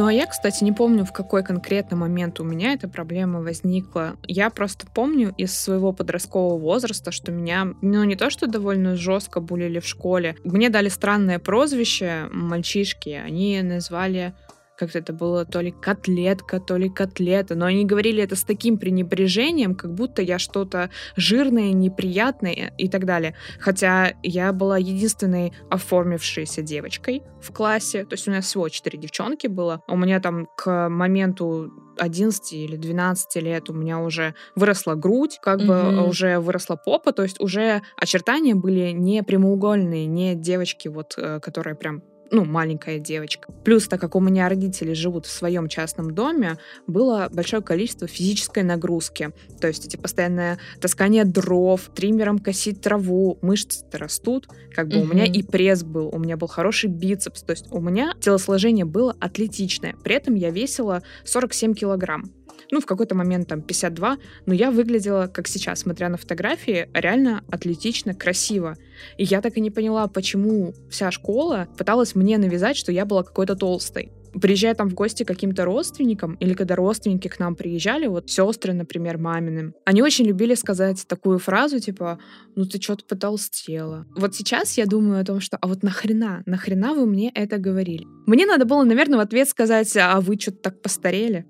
Ну 0.00 0.06
а 0.06 0.12
я, 0.14 0.24
кстати, 0.24 0.64
не 0.64 0.72
помню, 0.72 1.04
в 1.04 1.12
какой 1.12 1.44
конкретно 1.44 1.94
момент 1.94 2.40
у 2.40 2.42
меня 2.42 2.72
эта 2.72 2.88
проблема 2.88 3.42
возникла. 3.42 4.16
Я 4.26 4.48
просто 4.48 4.86
помню 4.86 5.34
из 5.36 5.54
своего 5.54 5.92
подросткового 5.92 6.58
возраста, 6.58 7.12
что 7.12 7.32
меня, 7.32 7.74
ну 7.82 8.02
не 8.04 8.16
то, 8.16 8.30
что 8.30 8.46
довольно 8.46 8.96
жестко 8.96 9.40
булили 9.40 9.78
в 9.78 9.86
школе. 9.86 10.36
Мне 10.42 10.70
дали 10.70 10.88
странное 10.88 11.38
прозвище 11.38 12.30
мальчишки. 12.32 13.10
Они 13.10 13.60
назвали 13.60 14.32
как 14.80 14.96
это 14.96 15.12
было, 15.12 15.44
то 15.44 15.60
ли 15.60 15.72
котлетка, 15.72 16.58
то 16.58 16.78
ли 16.78 16.88
котлета, 16.88 17.54
но 17.54 17.66
они 17.66 17.84
говорили 17.84 18.22
это 18.22 18.34
с 18.34 18.44
таким 18.44 18.78
пренебрежением, 18.78 19.74
как 19.74 19.92
будто 19.92 20.22
я 20.22 20.38
что-то 20.38 20.88
жирное, 21.16 21.72
неприятное 21.72 22.72
и 22.78 22.88
так 22.88 23.04
далее. 23.04 23.34
Хотя 23.58 24.14
я 24.22 24.54
была 24.54 24.78
единственной 24.78 25.52
оформившейся 25.68 26.62
девочкой 26.62 27.22
в 27.42 27.52
классе, 27.52 28.06
то 28.06 28.14
есть 28.14 28.26
у 28.26 28.30
нас 28.30 28.46
всего 28.46 28.70
четыре 28.70 28.98
девчонки 28.98 29.48
было. 29.48 29.82
У 29.86 29.98
меня 29.98 30.18
там 30.18 30.46
к 30.56 30.88
моменту 30.88 31.70
11 31.98 32.52
или 32.54 32.76
12 32.76 33.42
лет 33.42 33.68
у 33.68 33.74
меня 33.74 33.98
уже 34.00 34.34
выросла 34.56 34.94
грудь, 34.94 35.38
как 35.42 35.60
mm-hmm. 35.60 35.96
бы 35.96 36.08
уже 36.08 36.38
выросла 36.38 36.76
попа, 36.76 37.12
то 37.12 37.22
есть 37.22 37.38
уже 37.38 37.82
очертания 37.98 38.54
были 38.54 38.92
не 38.92 39.22
прямоугольные, 39.22 40.06
не 40.06 40.34
девочки, 40.34 40.88
вот, 40.88 41.14
э, 41.18 41.38
которые 41.40 41.76
прям 41.76 42.02
ну, 42.30 42.44
маленькая 42.44 42.98
девочка. 42.98 43.52
Плюс, 43.64 43.88
так 43.88 44.00
как 44.00 44.14
у 44.14 44.20
меня 44.20 44.48
родители 44.48 44.92
живут 44.92 45.26
в 45.26 45.30
своем 45.30 45.68
частном 45.68 46.12
доме, 46.12 46.58
было 46.86 47.28
большое 47.32 47.62
количество 47.62 48.06
физической 48.06 48.62
нагрузки. 48.62 49.30
То 49.60 49.66
есть 49.66 49.86
эти 49.86 49.96
постоянное 49.96 50.58
таскание 50.80 51.24
дров, 51.24 51.90
триммером 51.94 52.38
косить 52.38 52.80
траву, 52.80 53.38
мышцы 53.42 53.84
растут. 53.92 54.48
Как 54.74 54.88
бы 54.88 54.96
mm-hmm. 54.96 55.02
у 55.02 55.06
меня 55.06 55.24
и 55.24 55.42
пресс 55.42 55.82
был, 55.82 56.08
у 56.12 56.18
меня 56.18 56.36
был 56.36 56.46
хороший 56.46 56.88
бицепс. 56.88 57.42
То 57.42 57.50
есть 57.52 57.66
у 57.70 57.80
меня 57.80 58.14
телосложение 58.20 58.84
было 58.84 59.16
атлетичное. 59.20 59.96
При 60.04 60.14
этом 60.14 60.34
я 60.34 60.50
весила 60.50 61.02
47 61.24 61.74
килограмм 61.74 62.30
ну, 62.70 62.80
в 62.80 62.86
какой-то 62.86 63.14
момент 63.14 63.48
там 63.48 63.62
52, 63.62 64.18
но 64.46 64.54
я 64.54 64.70
выглядела, 64.70 65.26
как 65.26 65.48
сейчас, 65.48 65.80
смотря 65.80 66.08
на 66.08 66.16
фотографии, 66.16 66.88
реально 66.94 67.42
атлетично, 67.50 68.14
красиво. 68.14 68.76
И 69.16 69.24
я 69.24 69.40
так 69.40 69.56
и 69.56 69.60
не 69.60 69.70
поняла, 69.70 70.06
почему 70.06 70.74
вся 70.90 71.10
школа 71.10 71.68
пыталась 71.76 72.14
мне 72.14 72.38
навязать, 72.38 72.76
что 72.76 72.92
я 72.92 73.04
была 73.04 73.22
какой-то 73.22 73.56
толстой 73.56 74.12
приезжая 74.32 74.74
там 74.74 74.88
в 74.88 74.94
гости 74.94 75.24
к 75.24 75.28
каким-то 75.28 75.64
родственникам, 75.64 76.34
или 76.34 76.54
когда 76.54 76.76
родственники 76.76 77.28
к 77.28 77.38
нам 77.38 77.56
приезжали, 77.56 78.06
вот 78.06 78.30
сестры, 78.30 78.72
например, 78.72 79.18
мамины, 79.18 79.72
они 79.84 80.02
очень 80.02 80.26
любили 80.26 80.54
сказать 80.54 81.04
такую 81.06 81.38
фразу, 81.38 81.80
типа, 81.80 82.18
ну 82.54 82.64
ты 82.64 82.80
что-то 82.80 83.04
потолстела. 83.04 84.06
Вот 84.16 84.34
сейчас 84.34 84.78
я 84.78 84.86
думаю 84.86 85.20
о 85.20 85.24
том, 85.24 85.40
что, 85.40 85.56
а 85.60 85.66
вот 85.66 85.82
нахрена, 85.82 86.42
нахрена 86.46 86.94
вы 86.94 87.06
мне 87.06 87.30
это 87.34 87.58
говорили? 87.58 88.06
Мне 88.26 88.46
надо 88.46 88.64
было, 88.64 88.84
наверное, 88.84 89.18
в 89.18 89.22
ответ 89.22 89.48
сказать, 89.48 89.96
а 89.96 90.20
вы 90.20 90.38
что-то 90.38 90.58
так 90.58 90.82
постарели. 90.82 91.46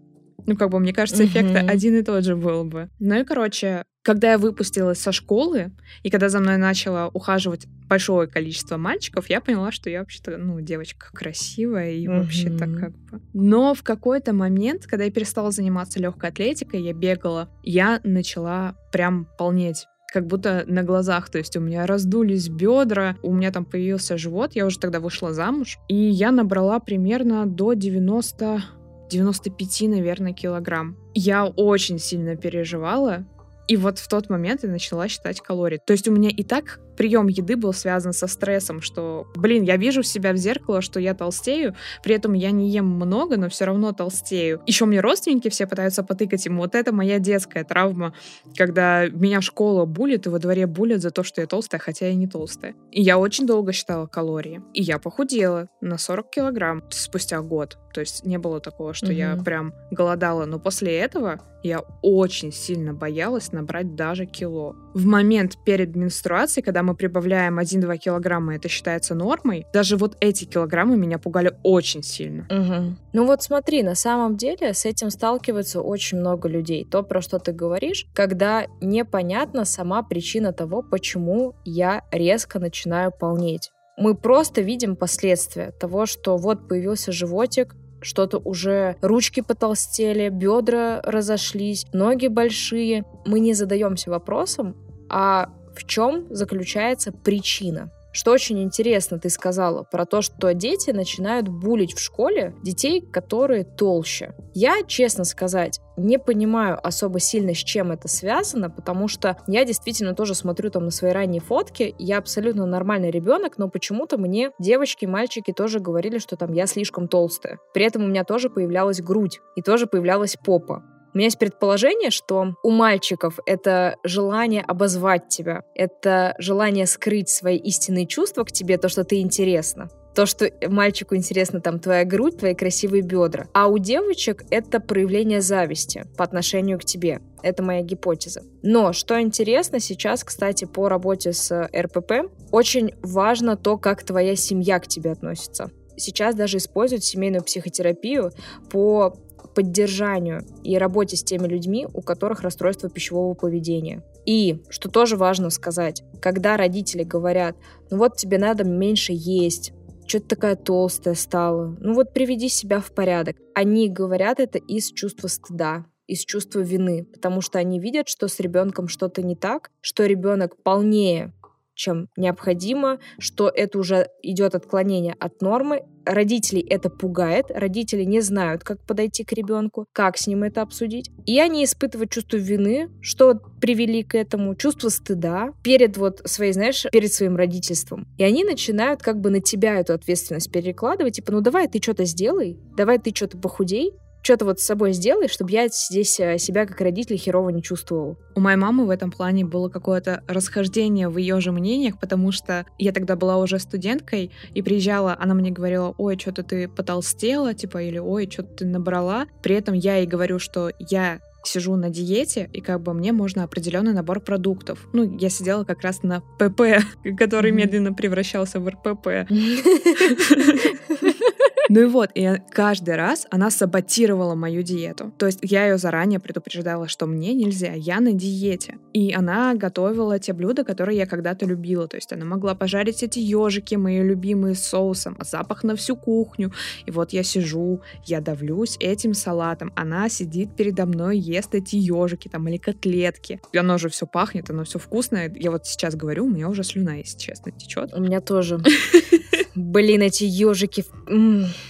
Ну, 0.46 0.56
как 0.56 0.70
бы, 0.70 0.78
мне 0.78 0.92
кажется, 0.92 1.24
эффект 1.24 1.50
mm-hmm. 1.50 1.68
один 1.68 1.96
и 1.96 2.02
тот 2.02 2.24
же 2.24 2.36
был 2.36 2.64
бы. 2.64 2.88
Ну 2.98 3.20
и, 3.20 3.24
короче, 3.24 3.84
когда 4.02 4.32
я 4.32 4.38
выпустилась 4.38 4.98
со 4.98 5.12
школы, 5.12 5.72
и 6.02 6.10
когда 6.10 6.28
за 6.28 6.40
мной 6.40 6.56
начало 6.56 7.10
ухаживать 7.12 7.66
большое 7.88 8.28
количество 8.28 8.76
мальчиков, 8.76 9.28
я 9.28 9.40
поняла, 9.40 9.72
что 9.72 9.90
я 9.90 10.00
вообще-то, 10.00 10.38
ну, 10.38 10.60
девочка 10.60 11.08
красивая 11.12 11.92
и 11.92 12.06
mm-hmm. 12.06 12.18
вообще-то 12.18 12.66
как 12.66 12.92
бы. 12.96 13.20
Но 13.34 13.74
в 13.74 13.82
какой-то 13.82 14.32
момент, 14.32 14.86
когда 14.86 15.04
я 15.04 15.10
перестала 15.10 15.50
заниматься 15.50 16.00
легкой 16.00 16.30
атлетикой, 16.30 16.82
я 16.82 16.92
бегала, 16.92 17.48
я 17.62 18.00
начала 18.04 18.74
прям 18.92 19.26
полнеть 19.38 19.86
как 20.12 20.26
будто 20.26 20.64
на 20.66 20.82
глазах, 20.82 21.30
то 21.30 21.38
есть 21.38 21.56
у 21.56 21.60
меня 21.60 21.86
раздулись 21.86 22.48
бедра, 22.48 23.16
у 23.22 23.32
меня 23.32 23.52
там 23.52 23.64
появился 23.64 24.18
живот, 24.18 24.54
я 24.54 24.66
уже 24.66 24.78
тогда 24.78 25.00
вышла 25.00 25.32
замуж, 25.32 25.78
и 25.88 25.94
я 25.94 26.32
набрала 26.32 26.80
примерно 26.80 27.46
до 27.46 27.74
90 27.74 28.62
95, 29.10 29.88
наверное, 29.88 30.32
килограмм. 30.32 30.96
Я 31.14 31.46
очень 31.46 31.98
сильно 31.98 32.36
переживала, 32.36 33.26
и 33.68 33.76
вот 33.76 33.98
в 33.98 34.08
тот 34.08 34.30
момент 34.30 34.62
я 34.62 34.68
начала 34.68 35.08
считать 35.08 35.40
калории. 35.40 35.80
То 35.84 35.92
есть 35.92 36.08
у 36.08 36.12
меня 36.12 36.30
и 36.30 36.42
так 36.42 36.80
прием 37.00 37.28
еды 37.28 37.56
был 37.56 37.72
связан 37.72 38.12
со 38.12 38.26
стрессом, 38.26 38.82
что, 38.82 39.26
блин, 39.34 39.62
я 39.62 39.78
вижу 39.78 40.02
себя 40.02 40.34
в 40.34 40.36
зеркало, 40.36 40.82
что 40.82 41.00
я 41.00 41.14
толстею, 41.14 41.74
при 42.02 42.14
этом 42.14 42.34
я 42.34 42.50
не 42.50 42.68
ем 42.68 42.84
много, 42.84 43.38
но 43.38 43.48
все 43.48 43.64
равно 43.64 43.92
толстею. 43.92 44.60
Еще 44.66 44.84
мне 44.84 45.00
родственники 45.00 45.48
все 45.48 45.66
пытаются 45.66 46.02
потыкать 46.02 46.44
ему. 46.44 46.60
Вот 46.60 46.74
это 46.74 46.92
моя 46.92 47.18
детская 47.18 47.64
травма, 47.64 48.12
когда 48.54 49.08
меня 49.08 49.40
школа 49.40 49.86
булит, 49.86 50.26
и 50.26 50.28
во 50.28 50.38
дворе 50.38 50.66
булят 50.66 51.00
за 51.00 51.10
то, 51.10 51.22
что 51.22 51.40
я 51.40 51.46
толстая, 51.46 51.80
хотя 51.80 52.06
я 52.06 52.14
не 52.14 52.26
толстая. 52.26 52.74
И 52.90 53.00
я 53.00 53.16
очень 53.16 53.46
долго 53.46 53.72
считала 53.72 54.06
калории. 54.06 54.60
И 54.74 54.82
я 54.82 54.98
похудела 54.98 55.68
на 55.80 55.96
40 55.96 56.28
килограмм 56.28 56.82
спустя 56.90 57.40
год. 57.40 57.78
То 57.94 58.00
есть 58.00 58.26
не 58.26 58.36
было 58.36 58.60
такого, 58.60 58.92
что 58.92 59.06
угу. 59.06 59.14
я 59.14 59.36
прям 59.36 59.72
голодала. 59.90 60.44
Но 60.44 60.58
после 60.58 60.98
этого 60.98 61.40
я 61.62 61.80
очень 62.02 62.52
сильно 62.52 62.94
боялась 62.94 63.52
набрать 63.52 63.94
даже 63.94 64.26
кило. 64.26 64.76
В 64.94 65.06
момент 65.06 65.58
перед 65.64 65.94
менструацией, 65.94 66.64
когда 66.64 66.82
мы 66.82 66.89
прибавляем 66.94 67.58
1-2 67.58 67.98
килограмма, 67.98 68.56
это 68.56 68.68
считается 68.68 69.14
нормой, 69.14 69.66
даже 69.72 69.96
вот 69.96 70.16
эти 70.20 70.44
килограммы 70.44 70.96
меня 70.96 71.18
пугали 71.18 71.56
очень 71.62 72.02
сильно. 72.02 72.46
Угу. 72.50 72.96
Ну 73.12 73.26
вот 73.26 73.42
смотри, 73.42 73.82
на 73.82 73.94
самом 73.94 74.36
деле 74.36 74.74
с 74.74 74.84
этим 74.84 75.10
сталкивается 75.10 75.80
очень 75.80 76.18
много 76.18 76.48
людей. 76.48 76.84
То, 76.84 77.02
про 77.02 77.20
что 77.20 77.38
ты 77.38 77.52
говоришь, 77.52 78.06
когда 78.14 78.66
непонятна 78.80 79.64
сама 79.64 80.02
причина 80.02 80.52
того, 80.52 80.82
почему 80.82 81.54
я 81.64 82.02
резко 82.10 82.58
начинаю 82.58 83.12
полнеть 83.12 83.70
мы 84.00 84.14
просто 84.14 84.62
видим 84.62 84.96
последствия 84.96 85.72
того, 85.72 86.06
что 86.06 86.38
вот 86.38 86.66
появился 86.68 87.12
животик, 87.12 87.76
что-то 88.00 88.38
уже 88.38 88.96
ручки 89.02 89.40
потолстели, 89.40 90.30
бедра 90.30 91.02
разошлись, 91.04 91.86
ноги 91.92 92.26
большие. 92.28 93.04
Мы 93.26 93.40
не 93.40 93.52
задаемся 93.52 94.10
вопросом, 94.10 94.74
а 95.10 95.50
в 95.80 95.86
чем 95.86 96.26
заключается 96.30 97.10
причина. 97.10 97.90
Что 98.12 98.32
очень 98.32 98.60
интересно 98.60 99.18
ты 99.18 99.30
сказала 99.30 99.84
про 99.84 100.04
то, 100.04 100.20
что 100.20 100.52
дети 100.52 100.90
начинают 100.90 101.48
булить 101.48 101.94
в 101.94 102.00
школе 102.00 102.54
детей, 102.62 103.00
которые 103.00 103.64
толще. 103.64 104.34
Я, 104.52 104.82
честно 104.86 105.22
сказать, 105.24 105.80
не 105.96 106.18
понимаю 106.18 106.78
особо 106.84 107.20
сильно, 107.20 107.54
с 107.54 107.58
чем 107.58 107.92
это 107.92 108.08
связано, 108.08 108.68
потому 108.68 109.06
что 109.06 109.36
я 109.46 109.64
действительно 109.64 110.14
тоже 110.14 110.34
смотрю 110.34 110.70
там 110.70 110.86
на 110.86 110.90
свои 110.90 111.12
ранние 111.12 111.40
фотки, 111.40 111.94
я 111.98 112.18
абсолютно 112.18 112.66
нормальный 112.66 113.12
ребенок, 113.12 113.58
но 113.58 113.68
почему-то 113.68 114.18
мне 114.18 114.50
девочки, 114.58 115.06
мальчики 115.06 115.52
тоже 115.52 115.78
говорили, 115.78 116.18
что 116.18 116.36
там 116.36 116.52
я 116.52 116.66
слишком 116.66 117.06
толстая. 117.06 117.60
При 117.72 117.84
этом 117.84 118.02
у 118.04 118.08
меня 118.08 118.24
тоже 118.24 118.50
появлялась 118.50 119.00
грудь 119.00 119.40
и 119.54 119.62
тоже 119.62 119.86
появлялась 119.86 120.36
попа. 120.44 120.82
У 121.12 121.18
меня 121.18 121.26
есть 121.26 121.38
предположение, 121.38 122.10
что 122.10 122.54
у 122.62 122.70
мальчиков 122.70 123.40
это 123.44 123.96
желание 124.04 124.62
обозвать 124.62 125.28
тебя, 125.28 125.64
это 125.74 126.36
желание 126.38 126.86
скрыть 126.86 127.28
свои 127.28 127.56
истинные 127.56 128.06
чувства 128.06 128.44
к 128.44 128.52
тебе, 128.52 128.78
то, 128.78 128.88
что 128.88 129.02
ты 129.02 129.20
интересна. 129.20 129.88
То, 130.14 130.26
что 130.26 130.50
мальчику 130.68 131.14
интересна 131.14 131.60
там 131.60 131.78
твоя 131.78 132.04
грудь, 132.04 132.38
твои 132.38 132.54
красивые 132.54 133.02
бедра. 133.02 133.46
А 133.54 133.68
у 133.68 133.78
девочек 133.78 134.44
это 134.50 134.80
проявление 134.80 135.40
зависти 135.40 136.04
по 136.16 136.24
отношению 136.24 136.78
к 136.78 136.84
тебе. 136.84 137.20
Это 137.42 137.62
моя 137.62 137.82
гипотеза. 137.82 138.42
Но 138.62 138.92
что 138.92 139.20
интересно 139.20 139.78
сейчас, 139.80 140.24
кстати, 140.24 140.64
по 140.64 140.88
работе 140.88 141.32
с 141.32 141.68
РПП, 141.74 142.30
очень 142.50 142.92
важно 143.02 143.56
то, 143.56 143.78
как 143.78 144.02
твоя 144.04 144.34
семья 144.36 144.78
к 144.80 144.88
тебе 144.88 145.12
относится 145.12 145.70
сейчас 146.00 146.34
даже 146.34 146.56
используют 146.56 147.04
семейную 147.04 147.44
психотерапию 147.44 148.32
по 148.70 149.16
поддержанию 149.60 150.42
и 150.64 150.78
работе 150.78 151.18
с 151.18 151.22
теми 151.22 151.46
людьми, 151.46 151.86
у 151.92 152.00
которых 152.00 152.40
расстройство 152.40 152.88
пищевого 152.88 153.34
поведения. 153.34 154.02
И, 154.24 154.62
что 154.70 154.88
тоже 154.88 155.18
важно 155.18 155.50
сказать, 155.50 156.02
когда 156.22 156.56
родители 156.56 157.02
говорят, 157.02 157.56
ну 157.90 157.98
вот 157.98 158.16
тебе 158.16 158.38
надо 158.38 158.64
меньше 158.64 159.12
есть, 159.14 159.74
что 160.06 160.20
ты 160.20 160.28
такая 160.28 160.56
толстая 160.56 161.14
стала, 161.14 161.76
ну 161.78 161.92
вот 161.92 162.14
приведи 162.14 162.48
себя 162.48 162.80
в 162.80 162.90
порядок. 162.92 163.36
Они 163.54 163.90
говорят 163.90 164.40
это 164.40 164.56
из 164.56 164.90
чувства 164.92 165.28
стыда, 165.28 165.84
из 166.06 166.24
чувства 166.24 166.60
вины, 166.60 167.04
потому 167.04 167.42
что 167.42 167.58
они 167.58 167.78
видят, 167.78 168.08
что 168.08 168.28
с 168.28 168.40
ребенком 168.40 168.88
что-то 168.88 169.22
не 169.22 169.36
так, 169.36 169.70
что 169.82 170.06
ребенок 170.06 170.56
полнее 170.62 171.34
чем 171.80 172.08
необходимо, 172.16 172.98
что 173.18 173.48
это 173.48 173.78
уже 173.78 174.08
идет 174.22 174.54
отклонение 174.54 175.16
от 175.18 175.40
нормы. 175.40 175.82
Родителей 176.10 176.62
это 176.62 176.90
пугает, 176.90 177.46
родители 177.54 178.02
не 178.02 178.20
знают, 178.20 178.64
как 178.64 178.84
подойти 178.84 179.22
к 179.22 179.32
ребенку, 179.32 179.86
как 179.92 180.18
с 180.18 180.26
ним 180.26 180.42
это 180.42 180.60
обсудить. 180.62 181.08
И 181.24 181.38
они 181.38 181.64
испытывают 181.64 182.10
чувство 182.10 182.36
вины, 182.36 182.90
что 183.00 183.36
привели 183.60 184.02
к 184.02 184.16
этому, 184.16 184.56
чувство 184.56 184.88
стыда 184.88 185.52
перед 185.62 185.96
вот 185.96 186.20
своей, 186.24 186.52
знаешь, 186.52 186.84
перед 186.90 187.12
своим 187.12 187.36
родительством. 187.36 188.08
И 188.18 188.24
они 188.24 188.42
начинают 188.42 189.02
как 189.02 189.20
бы 189.20 189.30
на 189.30 189.40
тебя 189.40 189.78
эту 189.78 189.92
ответственность 189.92 190.50
перекладывать, 190.50 191.14
типа, 191.14 191.30
ну 191.30 191.42
давай 191.42 191.68
ты 191.68 191.80
что-то 191.80 192.04
сделай, 192.04 192.58
давай 192.76 192.98
ты 192.98 193.14
что-то 193.14 193.38
похудей, 193.38 193.92
что-то 194.22 194.44
вот 194.44 194.60
с 194.60 194.64
собой 194.64 194.92
сделай, 194.92 195.28
чтобы 195.28 195.50
я 195.50 195.68
здесь 195.68 196.18
э, 196.20 196.38
себя 196.38 196.66
как 196.66 196.80
родитель 196.80 197.16
херово 197.16 197.50
не 197.50 197.62
чувствовал. 197.62 198.18
У 198.34 198.40
моей 198.40 198.56
мамы 198.56 198.86
в 198.86 198.90
этом 198.90 199.10
плане 199.10 199.44
было 199.44 199.68
какое-то 199.68 200.22
расхождение 200.26 201.08
в 201.08 201.16
ее 201.16 201.40
же 201.40 201.52
мнениях, 201.52 201.98
потому 201.98 202.32
что 202.32 202.66
я 202.78 202.92
тогда 202.92 203.16
была 203.16 203.38
уже 203.38 203.58
студенткой 203.58 204.30
и 204.54 204.62
приезжала, 204.62 205.16
она 205.18 205.34
мне 205.34 205.50
говорила, 205.50 205.94
ой, 205.96 206.18
что-то 206.18 206.42
ты 206.42 206.68
потолстела, 206.68 207.54
типа, 207.54 207.82
или 207.82 207.98
ой, 207.98 208.28
что-то 208.30 208.58
ты 208.58 208.66
набрала. 208.66 209.26
При 209.42 209.54
этом 209.54 209.74
я 209.74 209.96
ей 209.96 210.06
говорю, 210.06 210.38
что 210.38 210.70
я 210.78 211.20
сижу 211.42 211.76
на 211.76 211.88
диете, 211.88 212.50
и 212.52 212.60
как 212.60 212.82
бы 212.82 212.92
мне 212.92 213.12
можно 213.12 213.44
определенный 213.44 213.92
набор 213.92 214.20
продуктов. 214.20 214.88
Ну, 214.92 215.18
я 215.18 215.30
сидела 215.30 215.64
как 215.64 215.82
раз 215.82 216.02
на 216.02 216.20
ПП, 216.38 216.84
который 217.18 217.50
медленно 217.50 217.92
превращался 217.92 218.60
в 218.60 218.68
РПП. 218.68 219.30
Ну 221.68 221.80
и 221.82 221.84
вот, 221.84 222.10
и 222.14 222.40
каждый 222.50 222.96
раз 222.96 223.26
она 223.30 223.50
саботировала 223.50 224.34
мою 224.34 224.62
диету. 224.62 225.12
То 225.18 225.26
есть 225.26 225.38
я 225.42 225.66
ее 225.66 225.78
заранее 225.78 226.20
предупреждала, 226.20 226.88
что 226.88 227.06
мне 227.06 227.34
нельзя, 227.34 227.72
я 227.72 228.00
на 228.00 228.12
диете. 228.12 228.78
И 228.92 229.12
она 229.12 229.54
готовила 229.54 230.18
те 230.18 230.32
блюда, 230.32 230.64
которые 230.64 230.98
я 230.98 231.06
когда-то 231.06 231.46
любила. 231.46 231.86
То 231.88 231.96
есть 231.96 232.12
она 232.12 232.24
могла 232.24 232.54
пожарить 232.54 233.02
эти 233.02 233.18
ежики, 233.18 233.74
мои 233.74 234.02
любимые 234.02 234.54
с 234.54 234.62
соусом, 234.62 235.16
а 235.18 235.24
запах 235.24 235.64
на 235.64 235.76
всю 235.76 235.96
кухню. 235.96 236.52
И 236.86 236.90
вот 236.90 237.12
я 237.12 237.22
сижу, 237.22 237.80
я 238.04 238.20
давлюсь 238.20 238.76
этим 238.80 239.14
салатом. 239.14 239.72
Она 239.76 240.08
сидит 240.08 240.56
передо 240.56 240.86
мной, 240.86 241.18
ест 241.18 241.54
эти 241.54 241.76
ежики 241.76 242.28
там 242.28 242.48
или 242.48 242.56
котлетки. 242.56 243.40
И 243.52 243.58
оно 243.58 243.74
уже 243.74 243.88
все 243.88 244.06
пахнет, 244.06 244.50
оно 244.50 244.64
все 244.64 244.78
вкусное. 244.78 245.32
Я 245.36 245.50
вот 245.50 245.66
сейчас 245.66 245.94
говорю, 245.94 246.26
у 246.26 246.30
меня 246.30 246.48
уже 246.48 246.64
слюна, 246.64 246.96
если 246.96 247.18
честно, 247.18 247.52
течет. 247.52 247.92
У 247.94 248.00
меня 248.00 248.20
тоже. 248.20 248.60
Блин, 249.60 250.02
эти 250.02 250.24
ежики. 250.24 250.84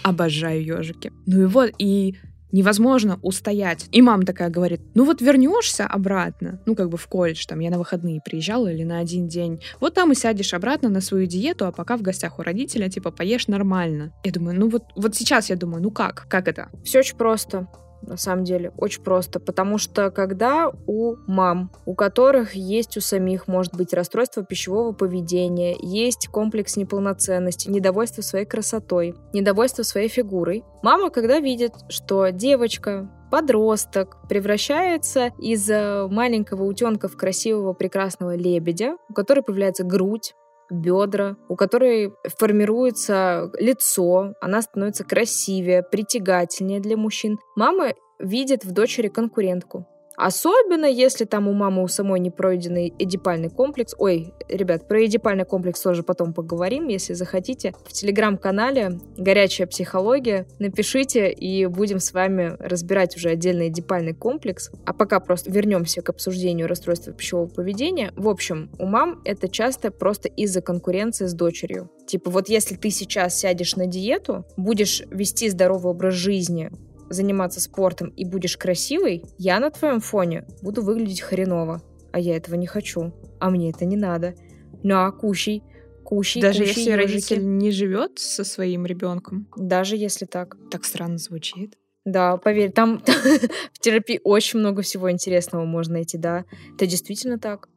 Обожаю 0.03 0.65
ежики. 0.65 1.13
Ну 1.27 1.43
и 1.43 1.47
вот, 1.47 1.73
и 1.79 2.15
невозможно 2.53 3.19
устоять. 3.23 3.87
И 3.93 4.03
мама 4.03 4.25
такая 4.25 4.51
говорит, 4.51 4.81
ну 4.95 5.05
вот 5.05 5.21
вернешься 5.21 5.87
обратно, 5.87 6.61
ну 6.67 6.75
как 6.75 6.89
бы 6.89 6.97
в 6.97 7.07
колледж, 7.07 7.45
там 7.47 7.61
я 7.61 7.71
на 7.71 7.79
выходные 7.79 8.21
приезжала 8.25 8.73
или 8.73 8.85
на 8.85 8.99
один 8.99 9.29
день, 9.29 9.61
вот 9.81 9.95
там 9.95 10.13
и 10.13 10.15
сядешь 10.15 10.55
обратно 10.55 10.89
на 10.89 11.01
свою 11.01 11.27
диету, 11.27 11.67
а 11.67 11.73
пока 11.73 11.97
в 11.97 12.03
гостях 12.03 12.39
у 12.39 12.43
родителя, 12.43 12.89
типа, 12.89 13.11
поешь 13.11 13.47
нормально. 13.49 14.13
Я 14.25 14.33
думаю, 14.33 14.59
ну 14.59 14.69
вот, 14.69 14.85
вот 14.97 15.15
сейчас 15.15 15.51
я 15.51 15.57
думаю, 15.57 15.83
ну 15.83 15.91
как? 15.91 16.27
Как 16.29 16.49
это? 16.49 16.71
Все 16.85 17.01
очень 17.01 17.17
просто 17.17 17.69
на 18.03 18.17
самом 18.17 18.45
деле, 18.45 18.73
очень 18.77 19.03
просто, 19.03 19.41
потому 19.41 19.79
что 19.79 20.11
когда 20.11 20.71
у 20.87 21.17
мам, 21.27 21.71
у 21.87 21.95
которых 21.95 22.55
есть 22.55 22.97
у 22.97 23.01
самих, 23.01 23.49
может 23.49 23.75
быть, 23.75 23.93
расстройство 23.93 24.45
пищевого 24.45 24.93
поведения, 24.93 25.77
есть 25.81 26.29
комплекс 26.29 26.77
неполноценности, 26.77 27.69
недовольство 27.69 28.23
своей 28.23 28.47
красотой, 28.47 29.15
недовольство 29.33 29.83
своей 29.83 30.09
фигурой, 30.09 30.65
мама, 30.83 31.11
когда 31.11 31.41
видит, 31.41 31.75
что 31.89 32.31
девочка, 32.31 33.09
подросток 33.31 34.17
превращается 34.29 35.31
из 35.39 35.71
э, 35.71 36.09
маленького 36.09 36.65
утенка 36.65 37.09
в 37.09 37.17
красивого 37.17 37.73
прекрасного 37.73 38.35
лебедя, 38.35 38.97
у 39.09 39.15
которой 39.15 39.43
появляется 39.43 39.85
грудь, 39.85 40.35
бедра, 40.71 41.37
у 41.49 41.57
которой 41.57 42.13
формируется 42.39 43.51
лицо, 43.59 44.35
она 44.41 44.63
становится 44.63 45.05
красивее, 45.05 45.83
притягательнее 45.83 46.81
для 46.81 46.97
мужчин. 46.97 47.39
Мама 47.57 47.95
видит 48.19 48.65
в 48.65 48.73
дочери 48.73 49.09
конкурентку. 49.09 49.87
Особенно, 50.21 50.85
если 50.85 51.25
там 51.25 51.49
у 51.49 51.55
мамы 51.55 51.83
у 51.83 51.89
самой 51.89 52.21
не 52.21 52.31
пройденный 52.31 52.93
эдипальный 52.99 53.49
комплекс. 53.49 53.95
Ой, 53.97 54.35
ребят, 54.51 54.87
про 54.87 55.07
эдипальный 55.07 55.47
комплекс 55.47 55.81
тоже 55.81 56.03
потом 56.03 56.35
поговорим, 56.35 56.89
если 56.89 57.15
захотите. 57.15 57.73
В 57.87 57.93
телеграм-канале 57.95 58.99
«Горячая 59.17 59.67
психология» 59.67 60.47
напишите, 60.59 61.33
и 61.33 61.65
будем 61.65 62.01
с 62.01 62.13
вами 62.13 62.55
разбирать 62.59 63.17
уже 63.17 63.31
отдельно 63.31 63.69
эдипальный 63.69 64.13
комплекс. 64.13 64.71
А 64.85 64.93
пока 64.93 65.21
просто 65.21 65.51
вернемся 65.51 66.03
к 66.03 66.11
обсуждению 66.11 66.69
расстройства 66.69 67.15
пищевого 67.15 67.47
поведения. 67.47 68.13
В 68.15 68.29
общем, 68.29 68.71
у 68.79 68.85
мам 68.85 69.23
это 69.25 69.49
часто 69.49 69.91
просто 69.91 70.29
из-за 70.29 70.61
конкуренции 70.61 71.25
с 71.25 71.33
дочерью. 71.33 71.91
Типа 72.07 72.29
вот 72.31 72.51
если 72.51 72.75
ты 72.75 72.91
сейчас 72.91 73.39
сядешь 73.39 73.75
на 73.75 73.87
диету, 73.87 74.45
будешь 74.59 75.03
вести 75.11 75.49
здоровый 75.49 75.93
образ 75.93 76.13
жизни, 76.13 76.71
заниматься 77.11 77.61
спортом 77.61 78.09
и 78.09 78.25
будешь 78.25 78.57
красивой, 78.57 79.25
я 79.37 79.61
на 79.61 79.71
твоем 79.71 80.01
фоне 80.01 80.47
буду 80.63 80.83
выглядеть 80.83 81.21
хреново. 81.21 81.83
А 82.13 82.19
я 82.19 82.37
этого 82.37 82.55
не 82.55 82.67
хочу. 82.67 83.13
А 83.39 83.51
мне 83.51 83.71
это 83.71 83.85
не 83.85 83.97
надо. 83.97 84.35
Ну 84.83 84.97
а 84.97 85.13
кушай. 85.13 85.63
Кушай, 86.05 86.43
Даже 86.43 86.61
кушай, 86.61 86.69
если 86.69 86.91
ежики. 86.91 86.97
родитель 87.07 87.57
не 87.59 87.71
живет 87.71 88.19
со 88.19 88.43
своим 88.43 88.87
ребенком. 88.87 89.49
Даже 89.57 89.97
если 89.97 90.25
так. 90.25 90.57
Так 90.71 90.85
странно 90.85 91.19
звучит. 91.19 91.77
Да, 92.05 92.37
поверь, 92.39 92.73
там 92.73 93.03
в 93.73 93.79
терапии 93.79 94.21
очень 94.25 94.59
много 94.59 94.83
всего 94.83 95.11
интересного 95.11 95.65
можно 95.65 95.95
найти, 95.95 96.19
да. 96.19 96.45
Это 96.75 96.87
действительно 96.87 97.39
так. 97.39 97.69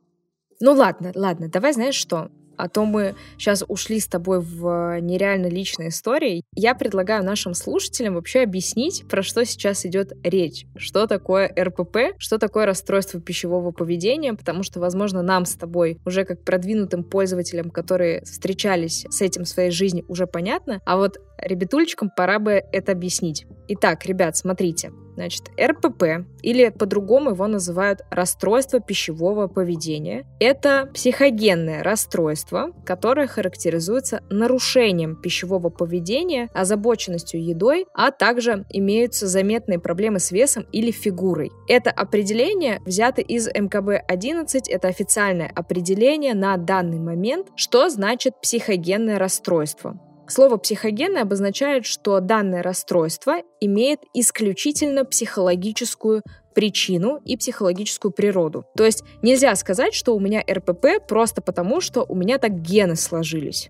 Ну 0.59 0.71
ладно, 0.71 1.11
ладно, 1.13 1.49
давай 1.49 1.73
знаешь 1.73 1.95
что? 1.95 2.31
А 2.63 2.69
то 2.69 2.85
мы 2.85 3.15
сейчас 3.37 3.61
ушли 3.67 3.99
с 3.99 4.07
тобой 4.07 4.39
в 4.39 4.97
нереально 5.01 5.47
личные 5.47 5.89
истории. 5.89 6.45
Я 6.55 6.75
предлагаю 6.75 7.21
нашим 7.21 7.53
слушателям 7.53 8.15
вообще 8.15 8.39
объяснить, 8.39 9.05
про 9.09 9.21
что 9.21 9.43
сейчас 9.43 9.85
идет 9.85 10.13
речь. 10.23 10.65
Что 10.77 11.05
такое 11.05 11.53
РПП, 11.59 12.15
что 12.19 12.37
такое 12.37 12.65
расстройство 12.65 13.19
пищевого 13.19 13.71
поведения, 13.71 14.33
потому 14.33 14.63
что, 14.63 14.79
возможно, 14.79 15.21
нам 15.21 15.43
с 15.43 15.55
тобой 15.55 15.99
уже 16.05 16.23
как 16.23 16.45
продвинутым 16.45 17.03
пользователям, 17.03 17.69
которые 17.69 18.21
встречались 18.23 19.05
с 19.09 19.21
этим 19.21 19.43
в 19.43 19.49
своей 19.49 19.71
жизни, 19.71 20.05
уже 20.07 20.25
понятно. 20.25 20.79
А 20.85 20.95
вот 20.95 21.17
ребятульчикам 21.37 22.11
пора 22.15 22.39
бы 22.39 22.63
это 22.71 22.93
объяснить. 22.93 23.45
Итак, 23.67 24.05
ребят, 24.05 24.37
смотрите. 24.37 24.93
Значит, 25.15 25.51
РПП, 25.61 26.25
или 26.41 26.69
по-другому 26.69 27.31
его 27.31 27.47
называют 27.47 28.01
расстройство 28.09 28.79
пищевого 28.79 29.47
поведения, 29.47 30.25
это 30.39 30.89
психогенное 30.93 31.83
расстройство, 31.83 32.71
которое 32.85 33.27
характеризуется 33.27 34.21
нарушением 34.29 35.15
пищевого 35.15 35.69
поведения, 35.69 36.49
озабоченностью 36.53 37.43
едой, 37.43 37.85
а 37.93 38.11
также 38.11 38.65
имеются 38.69 39.27
заметные 39.27 39.79
проблемы 39.79 40.19
с 40.19 40.31
весом 40.31 40.65
или 40.71 40.91
фигурой. 40.91 41.51
Это 41.67 41.91
определение 41.91 42.81
взято 42.85 43.21
из 43.21 43.47
МКБ-11, 43.47 44.63
это 44.67 44.87
официальное 44.87 45.51
определение 45.53 46.33
на 46.33 46.57
данный 46.57 46.99
момент, 46.99 47.47
что 47.55 47.89
значит 47.89 48.39
психогенное 48.41 49.19
расстройство. 49.19 49.99
Слово 50.27 50.57
«психогенное» 50.57 51.23
обозначает, 51.23 51.85
что 51.85 52.19
данное 52.19 52.63
расстройство 52.63 53.35
имеет 53.59 53.99
исключительно 54.13 55.03
психологическую 55.03 56.21
причину 56.53 57.19
и 57.25 57.35
психологическую 57.35 58.11
природу. 58.11 58.65
То 58.75 58.85
есть 58.85 59.03
нельзя 59.21 59.55
сказать, 59.55 59.93
что 59.93 60.15
у 60.15 60.19
меня 60.19 60.41
РПП 60.49 61.05
просто 61.07 61.41
потому, 61.41 61.81
что 61.81 62.05
у 62.07 62.15
меня 62.15 62.37
так 62.37 62.61
гены 62.61 62.95
сложились. 62.95 63.69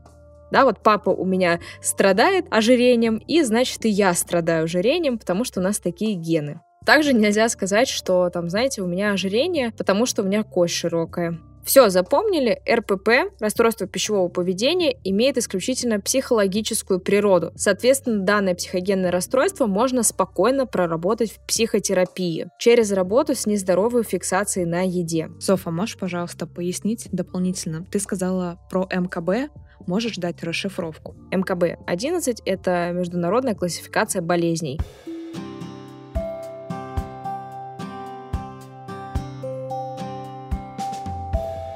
Да, 0.51 0.65
вот 0.65 0.83
папа 0.83 1.09
у 1.09 1.25
меня 1.25 1.59
страдает 1.81 2.45
ожирением, 2.51 3.17
и 3.17 3.41
значит 3.41 3.85
и 3.85 3.89
я 3.89 4.13
страдаю 4.13 4.65
ожирением, 4.65 5.17
потому 5.17 5.45
что 5.45 5.59
у 5.59 5.63
нас 5.63 5.79
такие 5.79 6.13
гены. 6.13 6.61
Также 6.85 7.13
нельзя 7.13 7.49
сказать, 7.49 7.87
что 7.87 8.29
там, 8.29 8.49
знаете, 8.49 8.81
у 8.81 8.85
меня 8.85 9.13
ожирение, 9.13 9.71
потому 9.71 10.05
что 10.05 10.21
у 10.21 10.25
меня 10.25 10.43
кость 10.43 10.75
широкая. 10.75 11.39
Все, 11.65 11.89
запомнили? 11.89 12.61
РПП, 12.69 13.33
расстройство 13.39 13.87
пищевого 13.87 14.27
поведения, 14.27 14.97
имеет 15.03 15.37
исключительно 15.37 15.99
психологическую 15.99 16.99
природу. 16.99 17.53
Соответственно, 17.55 18.19
данное 18.21 18.53
психогенное 18.53 19.11
расстройство 19.11 19.65
можно 19.65 20.03
спокойно 20.03 20.65
проработать 20.65 21.31
в 21.31 21.39
психотерапии 21.45 22.49
через 22.59 22.91
работу 22.91 23.33
с 23.33 23.45
нездоровой 23.45 24.03
фиксацией 24.03 24.65
на 24.65 24.81
еде. 24.81 25.29
Софа, 25.39 25.71
можешь, 25.71 25.97
пожалуйста, 25.97 26.47
пояснить 26.47 27.07
дополнительно? 27.11 27.85
Ты 27.89 27.99
сказала 27.99 28.59
про 28.69 28.87
МКБ, 28.91 29.51
можешь 29.87 30.17
дать 30.17 30.43
расшифровку? 30.43 31.15
МКБ-11— 31.31 32.41
это 32.45 32.91
международная 32.93 33.55
классификация 33.55 34.21
болезней. 34.21 34.79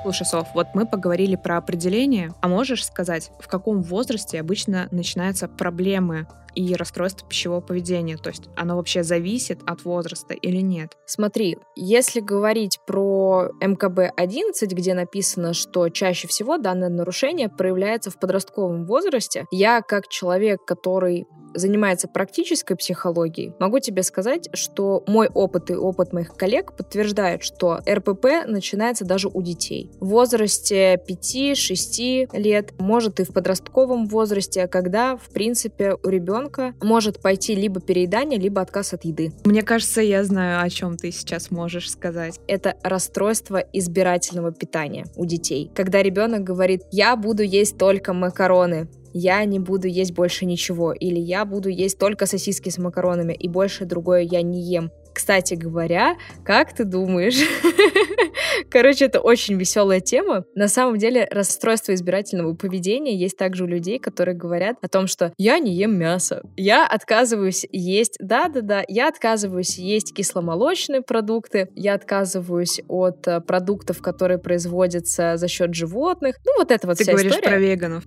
Слушай, 0.07 0.25
Соф, 0.25 0.47
вот 0.53 0.67
мы 0.73 0.85
поговорили 0.85 1.35
про 1.35 1.57
определение, 1.57 2.31
а 2.39 2.47
можешь 2.47 2.85
сказать, 2.85 3.29
в 3.41 3.49
каком 3.49 3.81
возрасте 3.81 4.39
обычно 4.39 4.87
начинаются 4.89 5.49
проблемы 5.49 6.27
и 6.57 6.75
расстройство 6.75 7.27
пищевого 7.27 7.61
поведения? 7.61 8.17
То 8.17 8.29
есть 8.29 8.49
оно 8.55 8.75
вообще 8.75 9.03
зависит 9.03 9.59
от 9.65 9.85
возраста 9.85 10.33
или 10.33 10.57
нет? 10.57 10.93
Смотри, 11.05 11.57
если 11.75 12.19
говорить 12.19 12.79
про 12.87 13.51
МКБ-11, 13.61 14.65
где 14.71 14.93
написано, 14.93 15.53
что 15.53 15.89
чаще 15.89 16.27
всего 16.27 16.57
данное 16.57 16.89
нарушение 16.89 17.49
проявляется 17.49 18.09
в 18.09 18.19
подростковом 18.19 18.85
возрасте, 18.85 19.45
я 19.51 19.81
как 19.81 20.07
человек, 20.07 20.65
который 20.65 21.27
занимается 21.53 22.07
практической 22.07 22.75
психологией, 22.75 23.53
могу 23.59 23.79
тебе 23.79 24.03
сказать, 24.03 24.49
что 24.53 25.03
мой 25.07 25.27
опыт 25.27 25.69
и 25.71 25.75
опыт 25.75 26.13
моих 26.13 26.33
коллег 26.35 26.75
подтверждает, 26.75 27.43
что 27.43 27.79
РПП 27.87 28.45
начинается 28.45 29.05
даже 29.05 29.27
у 29.27 29.41
детей. 29.41 29.91
В 29.99 30.07
возрасте 30.09 30.99
5-6 31.07 32.37
лет, 32.37 32.73
может 32.79 33.19
и 33.19 33.23
в 33.23 33.33
подростковом 33.33 34.07
возрасте, 34.07 34.67
когда, 34.67 35.17
в 35.17 35.29
принципе, 35.29 35.95
у 36.03 36.09
ребенка 36.47 36.73
может 36.85 37.19
пойти 37.21 37.55
либо 37.55 37.79
переедание, 37.79 38.39
либо 38.39 38.61
отказ 38.61 38.93
от 38.93 39.05
еды. 39.05 39.31
Мне 39.45 39.61
кажется, 39.61 40.01
я 40.01 40.23
знаю, 40.23 40.61
о 40.63 40.69
чем 40.69 40.97
ты 40.97 41.11
сейчас 41.11 41.51
можешь 41.51 41.89
сказать. 41.89 42.39
Это 42.47 42.75
расстройство 42.83 43.57
избирательного 43.73 44.51
питания 44.51 45.05
у 45.15 45.25
детей. 45.25 45.71
Когда 45.75 46.01
ребенок 46.01 46.43
говорит, 46.43 46.83
я 46.91 47.15
буду 47.15 47.43
есть 47.43 47.77
только 47.77 48.13
макароны, 48.13 48.87
я 49.13 49.43
не 49.45 49.59
буду 49.59 49.87
есть 49.87 50.13
больше 50.13 50.45
ничего, 50.45 50.93
или 50.93 51.19
я 51.19 51.45
буду 51.45 51.69
есть 51.69 51.97
только 51.97 52.25
сосиски 52.25 52.69
с 52.69 52.77
макаронами, 52.77 53.33
и 53.33 53.47
больше 53.47 53.85
другое 53.85 54.21
я 54.21 54.41
не 54.41 54.61
ем. 54.61 54.91
Кстати 55.17 55.55
говоря, 55.55 56.15
как 56.45 56.75
ты 56.75 56.83
думаешь? 56.83 57.39
Короче, 58.69 59.05
это 59.05 59.19
очень 59.19 59.55
веселая 59.55 59.99
тема. 59.99 60.45
На 60.53 60.67
самом 60.67 60.99
деле, 60.99 61.27
расстройство 61.31 61.95
избирательного 61.95 62.53
поведения 62.53 63.15
есть 63.15 63.35
также 63.35 63.63
у 63.63 63.67
людей, 63.67 63.97
которые 63.97 64.35
говорят 64.37 64.77
о 64.79 64.87
том, 64.87 65.07
что 65.07 65.33
я 65.39 65.57
не 65.57 65.73
ем 65.73 65.97
мясо, 65.97 66.43
я 66.55 66.85
отказываюсь 66.85 67.65
есть, 67.71 68.17
да-да-да, 68.19 68.83
я 68.87 69.07
отказываюсь 69.07 69.79
есть 69.79 70.13
кисломолочные 70.13 71.01
продукты, 71.01 71.69
я 71.73 71.95
отказываюсь 71.95 72.81
от 72.87 73.27
э, 73.27 73.41
продуктов, 73.41 74.03
которые 74.03 74.37
производятся 74.37 75.37
за 75.37 75.47
счет 75.47 75.73
животных. 75.73 76.35
Ну, 76.45 76.51
вот 76.59 76.69
это 76.69 76.85
вот 76.85 76.97
Ты 76.99 77.05
вся 77.05 77.13
говоришь 77.13 77.31
история. 77.31 77.49
про 77.49 77.57
веганов. 77.57 78.03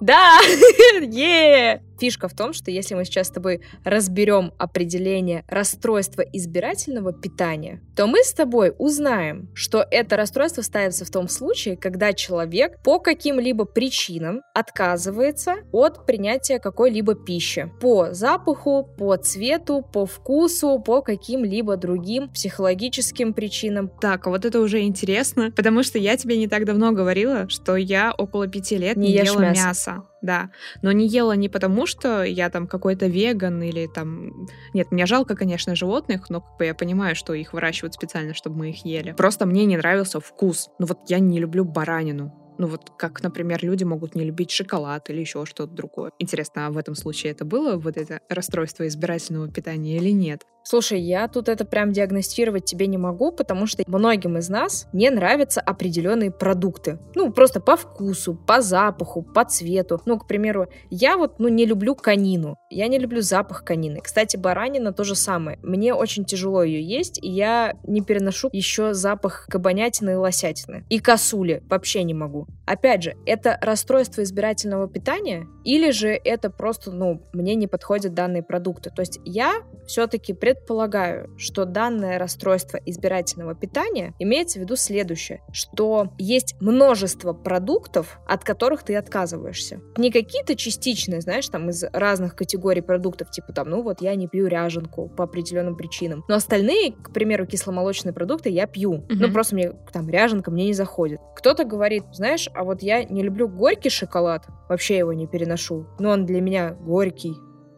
Да! 0.00 0.38
е 1.00 1.82
Фишка 1.98 2.28
в 2.28 2.34
том, 2.34 2.52
что 2.52 2.70
если 2.70 2.94
мы 2.94 3.04
сейчас 3.04 3.28
с 3.28 3.30
тобой 3.30 3.62
разберем 3.84 4.52
определение 4.58 5.44
расстройства 5.48 6.22
избирательного 6.22 7.12
питания, 7.12 7.80
то 7.96 8.06
мы 8.06 8.22
с 8.22 8.32
тобой 8.32 8.74
узнаем, 8.78 9.48
что 9.54 9.86
это 9.90 10.16
расстройство 10.16 10.62
ставится 10.62 11.04
в 11.04 11.10
том 11.10 11.28
случае, 11.28 11.76
когда 11.76 12.12
человек 12.12 12.82
по 12.82 12.98
каким-либо 12.98 13.64
причинам 13.64 14.42
отказывается 14.54 15.56
от 15.72 16.06
принятия 16.06 16.58
какой-либо 16.58 17.14
пищи. 17.14 17.70
По 17.80 18.12
запаху, 18.12 18.88
по 18.98 19.16
цвету, 19.16 19.82
по 19.92 20.06
вкусу, 20.06 20.78
по 20.84 21.02
каким-либо 21.02 21.76
другим 21.76 22.28
психологическим 22.28 23.32
причинам. 23.32 23.90
Так, 24.00 24.26
а 24.26 24.30
вот 24.30 24.44
это 24.44 24.60
уже 24.60 24.82
интересно, 24.82 25.50
потому 25.54 25.82
что 25.82 25.98
я 25.98 26.16
тебе 26.16 26.36
не 26.36 26.48
так 26.48 26.64
давно 26.64 26.92
говорила, 26.92 27.48
что 27.48 27.76
я 27.76 28.12
около 28.16 28.46
пяти 28.46 28.76
лет 28.76 28.96
Не 28.96 29.08
не, 29.08 29.14
ешь 29.14 29.26
ела 29.28 29.40
мясо. 29.40 29.66
мясо. 29.66 30.02
Да, 30.26 30.50
но 30.82 30.90
не 30.90 31.06
ела 31.06 31.36
не 31.36 31.48
потому, 31.48 31.86
что 31.86 32.24
я 32.24 32.50
там 32.50 32.66
какой-то 32.66 33.06
веган 33.06 33.62
или 33.62 33.86
там... 33.86 34.48
Нет, 34.74 34.90
мне 34.90 35.06
жалко, 35.06 35.36
конечно, 35.36 35.76
животных, 35.76 36.30
но 36.30 36.40
как 36.40 36.56
бы 36.58 36.64
я 36.64 36.74
понимаю, 36.74 37.14
что 37.14 37.32
их 37.32 37.52
выращивают 37.52 37.94
специально, 37.94 38.34
чтобы 38.34 38.58
мы 38.58 38.70
их 38.70 38.84
ели. 38.84 39.12
Просто 39.12 39.46
мне 39.46 39.64
не 39.66 39.76
нравился 39.76 40.18
вкус. 40.18 40.68
Ну 40.80 40.86
вот 40.86 40.98
я 41.08 41.20
не 41.20 41.38
люблю 41.38 41.64
баранину. 41.64 42.45
Ну 42.58 42.66
вот 42.66 42.92
как, 42.96 43.22
например, 43.22 43.62
люди 43.62 43.84
могут 43.84 44.14
не 44.14 44.24
любить 44.24 44.50
шоколад 44.50 45.10
или 45.10 45.20
еще 45.20 45.44
что-то 45.44 45.72
другое. 45.72 46.12
Интересно, 46.18 46.66
а 46.66 46.70
в 46.70 46.78
этом 46.78 46.94
случае 46.94 47.32
это 47.32 47.44
было 47.44 47.76
вот 47.76 47.96
это 47.96 48.20
расстройство 48.28 48.86
избирательного 48.86 49.50
питания 49.50 49.96
или 49.96 50.10
нет? 50.10 50.46
Слушай, 50.68 51.00
я 51.00 51.28
тут 51.28 51.48
это 51.48 51.64
прям 51.64 51.92
диагностировать 51.92 52.64
тебе 52.64 52.88
не 52.88 52.98
могу, 52.98 53.30
потому 53.30 53.68
что 53.68 53.84
многим 53.86 54.36
из 54.36 54.48
нас 54.48 54.88
не 54.92 55.10
нравятся 55.10 55.60
определенные 55.60 56.32
продукты. 56.32 56.98
Ну, 57.14 57.32
просто 57.32 57.60
по 57.60 57.76
вкусу, 57.76 58.34
по 58.34 58.60
запаху, 58.60 59.22
по 59.22 59.44
цвету. 59.44 60.02
Ну, 60.06 60.18
к 60.18 60.26
примеру, 60.26 60.66
я 60.90 61.16
вот, 61.18 61.38
ну, 61.38 61.46
не 61.46 61.66
люблю 61.66 61.94
конину. 61.94 62.56
Я 62.68 62.88
не 62.88 62.98
люблю 62.98 63.22
запах 63.22 63.62
конины. 63.62 64.00
Кстати, 64.02 64.36
баранина 64.36 64.92
то 64.92 65.04
же 65.04 65.14
самое. 65.14 65.60
Мне 65.62 65.94
очень 65.94 66.24
тяжело 66.24 66.64
ее 66.64 66.82
есть, 66.82 67.22
и 67.22 67.30
я 67.30 67.74
не 67.86 68.00
переношу 68.00 68.48
еще 68.50 68.92
запах 68.92 69.46
кабанятины 69.48 70.10
и 70.10 70.14
лосятины. 70.14 70.84
И 70.88 70.98
косули 70.98 71.62
вообще 71.70 72.02
не 72.02 72.14
могу. 72.14 72.45
Опять 72.66 73.04
же, 73.04 73.16
это 73.26 73.58
расстройство 73.62 74.22
избирательного 74.22 74.88
питания 74.88 75.46
или 75.64 75.90
же 75.92 76.08
это 76.08 76.50
просто, 76.50 76.90
ну, 76.90 77.22
мне 77.32 77.54
не 77.54 77.68
подходят 77.68 78.12
данные 78.12 78.42
продукты. 78.42 78.90
То 78.90 79.02
есть 79.02 79.20
я 79.24 79.62
все-таки 79.86 80.32
предполагаю, 80.32 81.30
что 81.38 81.64
данное 81.64 82.18
расстройство 82.18 82.78
избирательного 82.84 83.54
питания 83.54 84.14
имеется 84.18 84.58
в 84.58 84.62
виду 84.62 84.74
следующее, 84.74 85.42
что 85.52 86.12
есть 86.18 86.56
множество 86.60 87.32
продуктов, 87.32 88.18
от 88.26 88.42
которых 88.42 88.82
ты 88.82 88.96
отказываешься. 88.96 89.80
Не 89.96 90.10
какие-то 90.10 90.56
частичные, 90.56 91.20
знаешь, 91.20 91.48
там 91.48 91.70
из 91.70 91.84
разных 91.92 92.34
категорий 92.34 92.80
продуктов, 92.80 93.30
типа 93.30 93.52
там, 93.52 93.70
ну 93.70 93.82
вот 93.82 94.02
я 94.02 94.14
не 94.16 94.26
пью 94.26 94.48
ряженку 94.48 95.08
по 95.08 95.24
определенным 95.24 95.76
причинам. 95.76 96.24
Но 96.28 96.34
остальные, 96.34 96.92
к 96.92 97.12
примеру, 97.12 97.46
кисломолочные 97.46 98.12
продукты 98.12 98.50
я 98.50 98.66
пью. 98.66 98.94
Mm-hmm. 98.94 99.16
Ну 99.18 99.32
просто 99.32 99.54
мне 99.54 99.72
там 99.92 100.08
ряженка 100.08 100.50
мне 100.50 100.66
не 100.66 100.74
заходит. 100.74 101.20
Кто-то 101.36 101.64
говорит, 101.64 102.04
знаешь, 102.12 102.35
а 102.54 102.64
вот 102.64 102.82
я 102.82 103.04
не 103.04 103.22
люблю 103.22 103.48
горький 103.48 103.90
шоколад, 103.90 104.46
вообще 104.68 104.98
его 104.98 105.12
не 105.12 105.26
переношу. 105.26 105.86
Но 105.98 106.10
он 106.10 106.26
для 106.26 106.40
меня 106.40 106.72
горький, 106.72 107.34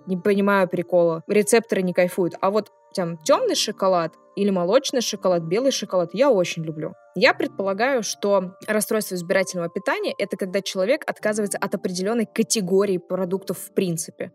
не 0.07 0.17
понимаю 0.17 0.69
прикола. 0.69 1.23
Рецепторы 1.29 1.83
не 1.83 1.93
кайфуют. 1.93 2.35
А 2.41 2.51
вот 2.51 2.73
там 2.95 3.17
темный 3.19 3.55
шоколад 3.55 4.15
или 4.37 4.51
молочный 4.51 5.01
шоколад, 5.01 5.43
белый 5.43 5.73
шоколад 5.73 6.11
я 6.13 6.31
очень 6.31 6.65
люблю. 6.65 6.95
Я 7.15 7.35
предполагаю, 7.35 8.03
что 8.03 8.55
расстройство 8.67 9.15
избирательного 9.17 9.69
питания— 9.69 10.15
это 10.19 10.37
когда 10.37 10.63
человек 10.63 11.03
отказывается 11.07 11.59
от 11.59 11.75
определенной 11.75 12.27
категории 12.27 12.99
продуктов 12.99 13.59
в 13.59 13.73
принципе. 13.73 14.33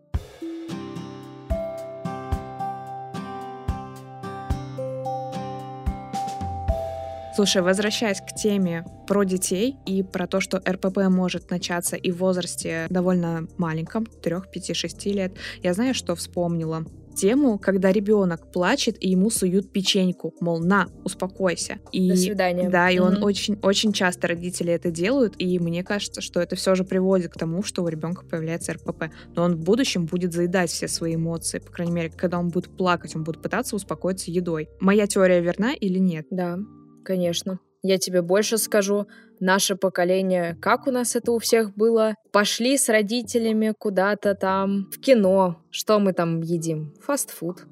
Слушай, 7.34 7.62
возвращаясь 7.62 8.20
к 8.20 8.32
теме 8.36 8.84
про 9.08 9.24
детей 9.24 9.76
и 9.86 10.04
про 10.04 10.28
то, 10.28 10.38
что 10.38 10.58
РПП 10.58 10.98
может 11.08 11.50
начаться 11.50 11.96
и 11.96 12.12
в 12.12 12.18
возрасте 12.18 12.86
довольно 12.90 13.48
маленьком, 13.58 14.06
3, 14.06 14.36
5, 14.52 14.76
6 14.76 15.06
лет, 15.06 15.32
я 15.60 15.74
знаю, 15.74 15.94
что 15.94 16.14
вспомнила 16.14 16.84
тему, 17.16 17.58
когда 17.58 17.90
ребенок 17.90 18.52
плачет 18.52 18.96
и 19.00 19.10
ему 19.10 19.30
суют 19.30 19.72
печеньку, 19.72 20.32
мол, 20.40 20.60
на, 20.60 20.88
успокойся. 21.02 21.78
И, 21.90 22.10
До 22.10 22.16
свидания. 22.16 22.68
Да, 22.70 22.88
и 22.88 22.98
mm-hmm. 22.98 23.00
он 23.00 23.22
очень, 23.24 23.58
очень 23.62 23.92
часто 23.92 24.28
родители 24.28 24.72
это 24.72 24.92
делают, 24.92 25.34
и 25.38 25.58
мне 25.58 25.82
кажется, 25.82 26.20
что 26.20 26.40
это 26.40 26.54
все 26.54 26.76
же 26.76 26.84
приводит 26.84 27.32
к 27.32 27.38
тому, 27.38 27.64
что 27.64 27.82
у 27.82 27.88
ребенка 27.88 28.24
появляется 28.24 28.74
РПП. 28.74 29.04
Но 29.34 29.42
он 29.42 29.56
в 29.56 29.60
будущем 29.60 30.06
будет 30.06 30.32
заедать 30.32 30.70
все 30.70 30.86
свои 30.86 31.16
эмоции, 31.16 31.58
по 31.58 31.72
крайней 31.72 31.92
мере, 31.92 32.10
когда 32.10 32.38
он 32.38 32.48
будет 32.50 32.76
плакать, 32.76 33.16
он 33.16 33.24
будет 33.24 33.42
пытаться 33.42 33.74
успокоиться 33.74 34.30
едой. 34.30 34.68
Моя 34.78 35.08
теория 35.08 35.40
верна 35.40 35.72
или 35.72 35.98
нет? 35.98 36.26
Да. 36.30 36.58
Конечно. 37.04 37.60
Я 37.82 37.98
тебе 37.98 38.22
больше 38.22 38.58
скажу. 38.58 39.06
Наше 39.40 39.76
поколение, 39.76 40.56
как 40.60 40.86
у 40.86 40.90
нас 40.90 41.16
это 41.16 41.32
у 41.32 41.38
всех 41.38 41.74
было? 41.74 42.14
Пошли 42.32 42.78
с 42.78 42.88
родителями 42.88 43.74
куда-то 43.78 44.34
там 44.34 44.88
в 44.90 44.98
кино. 45.00 45.62
Что 45.70 45.98
мы 45.98 46.12
там 46.12 46.40
едим? 46.40 46.94
Фастфуд. 47.02 47.66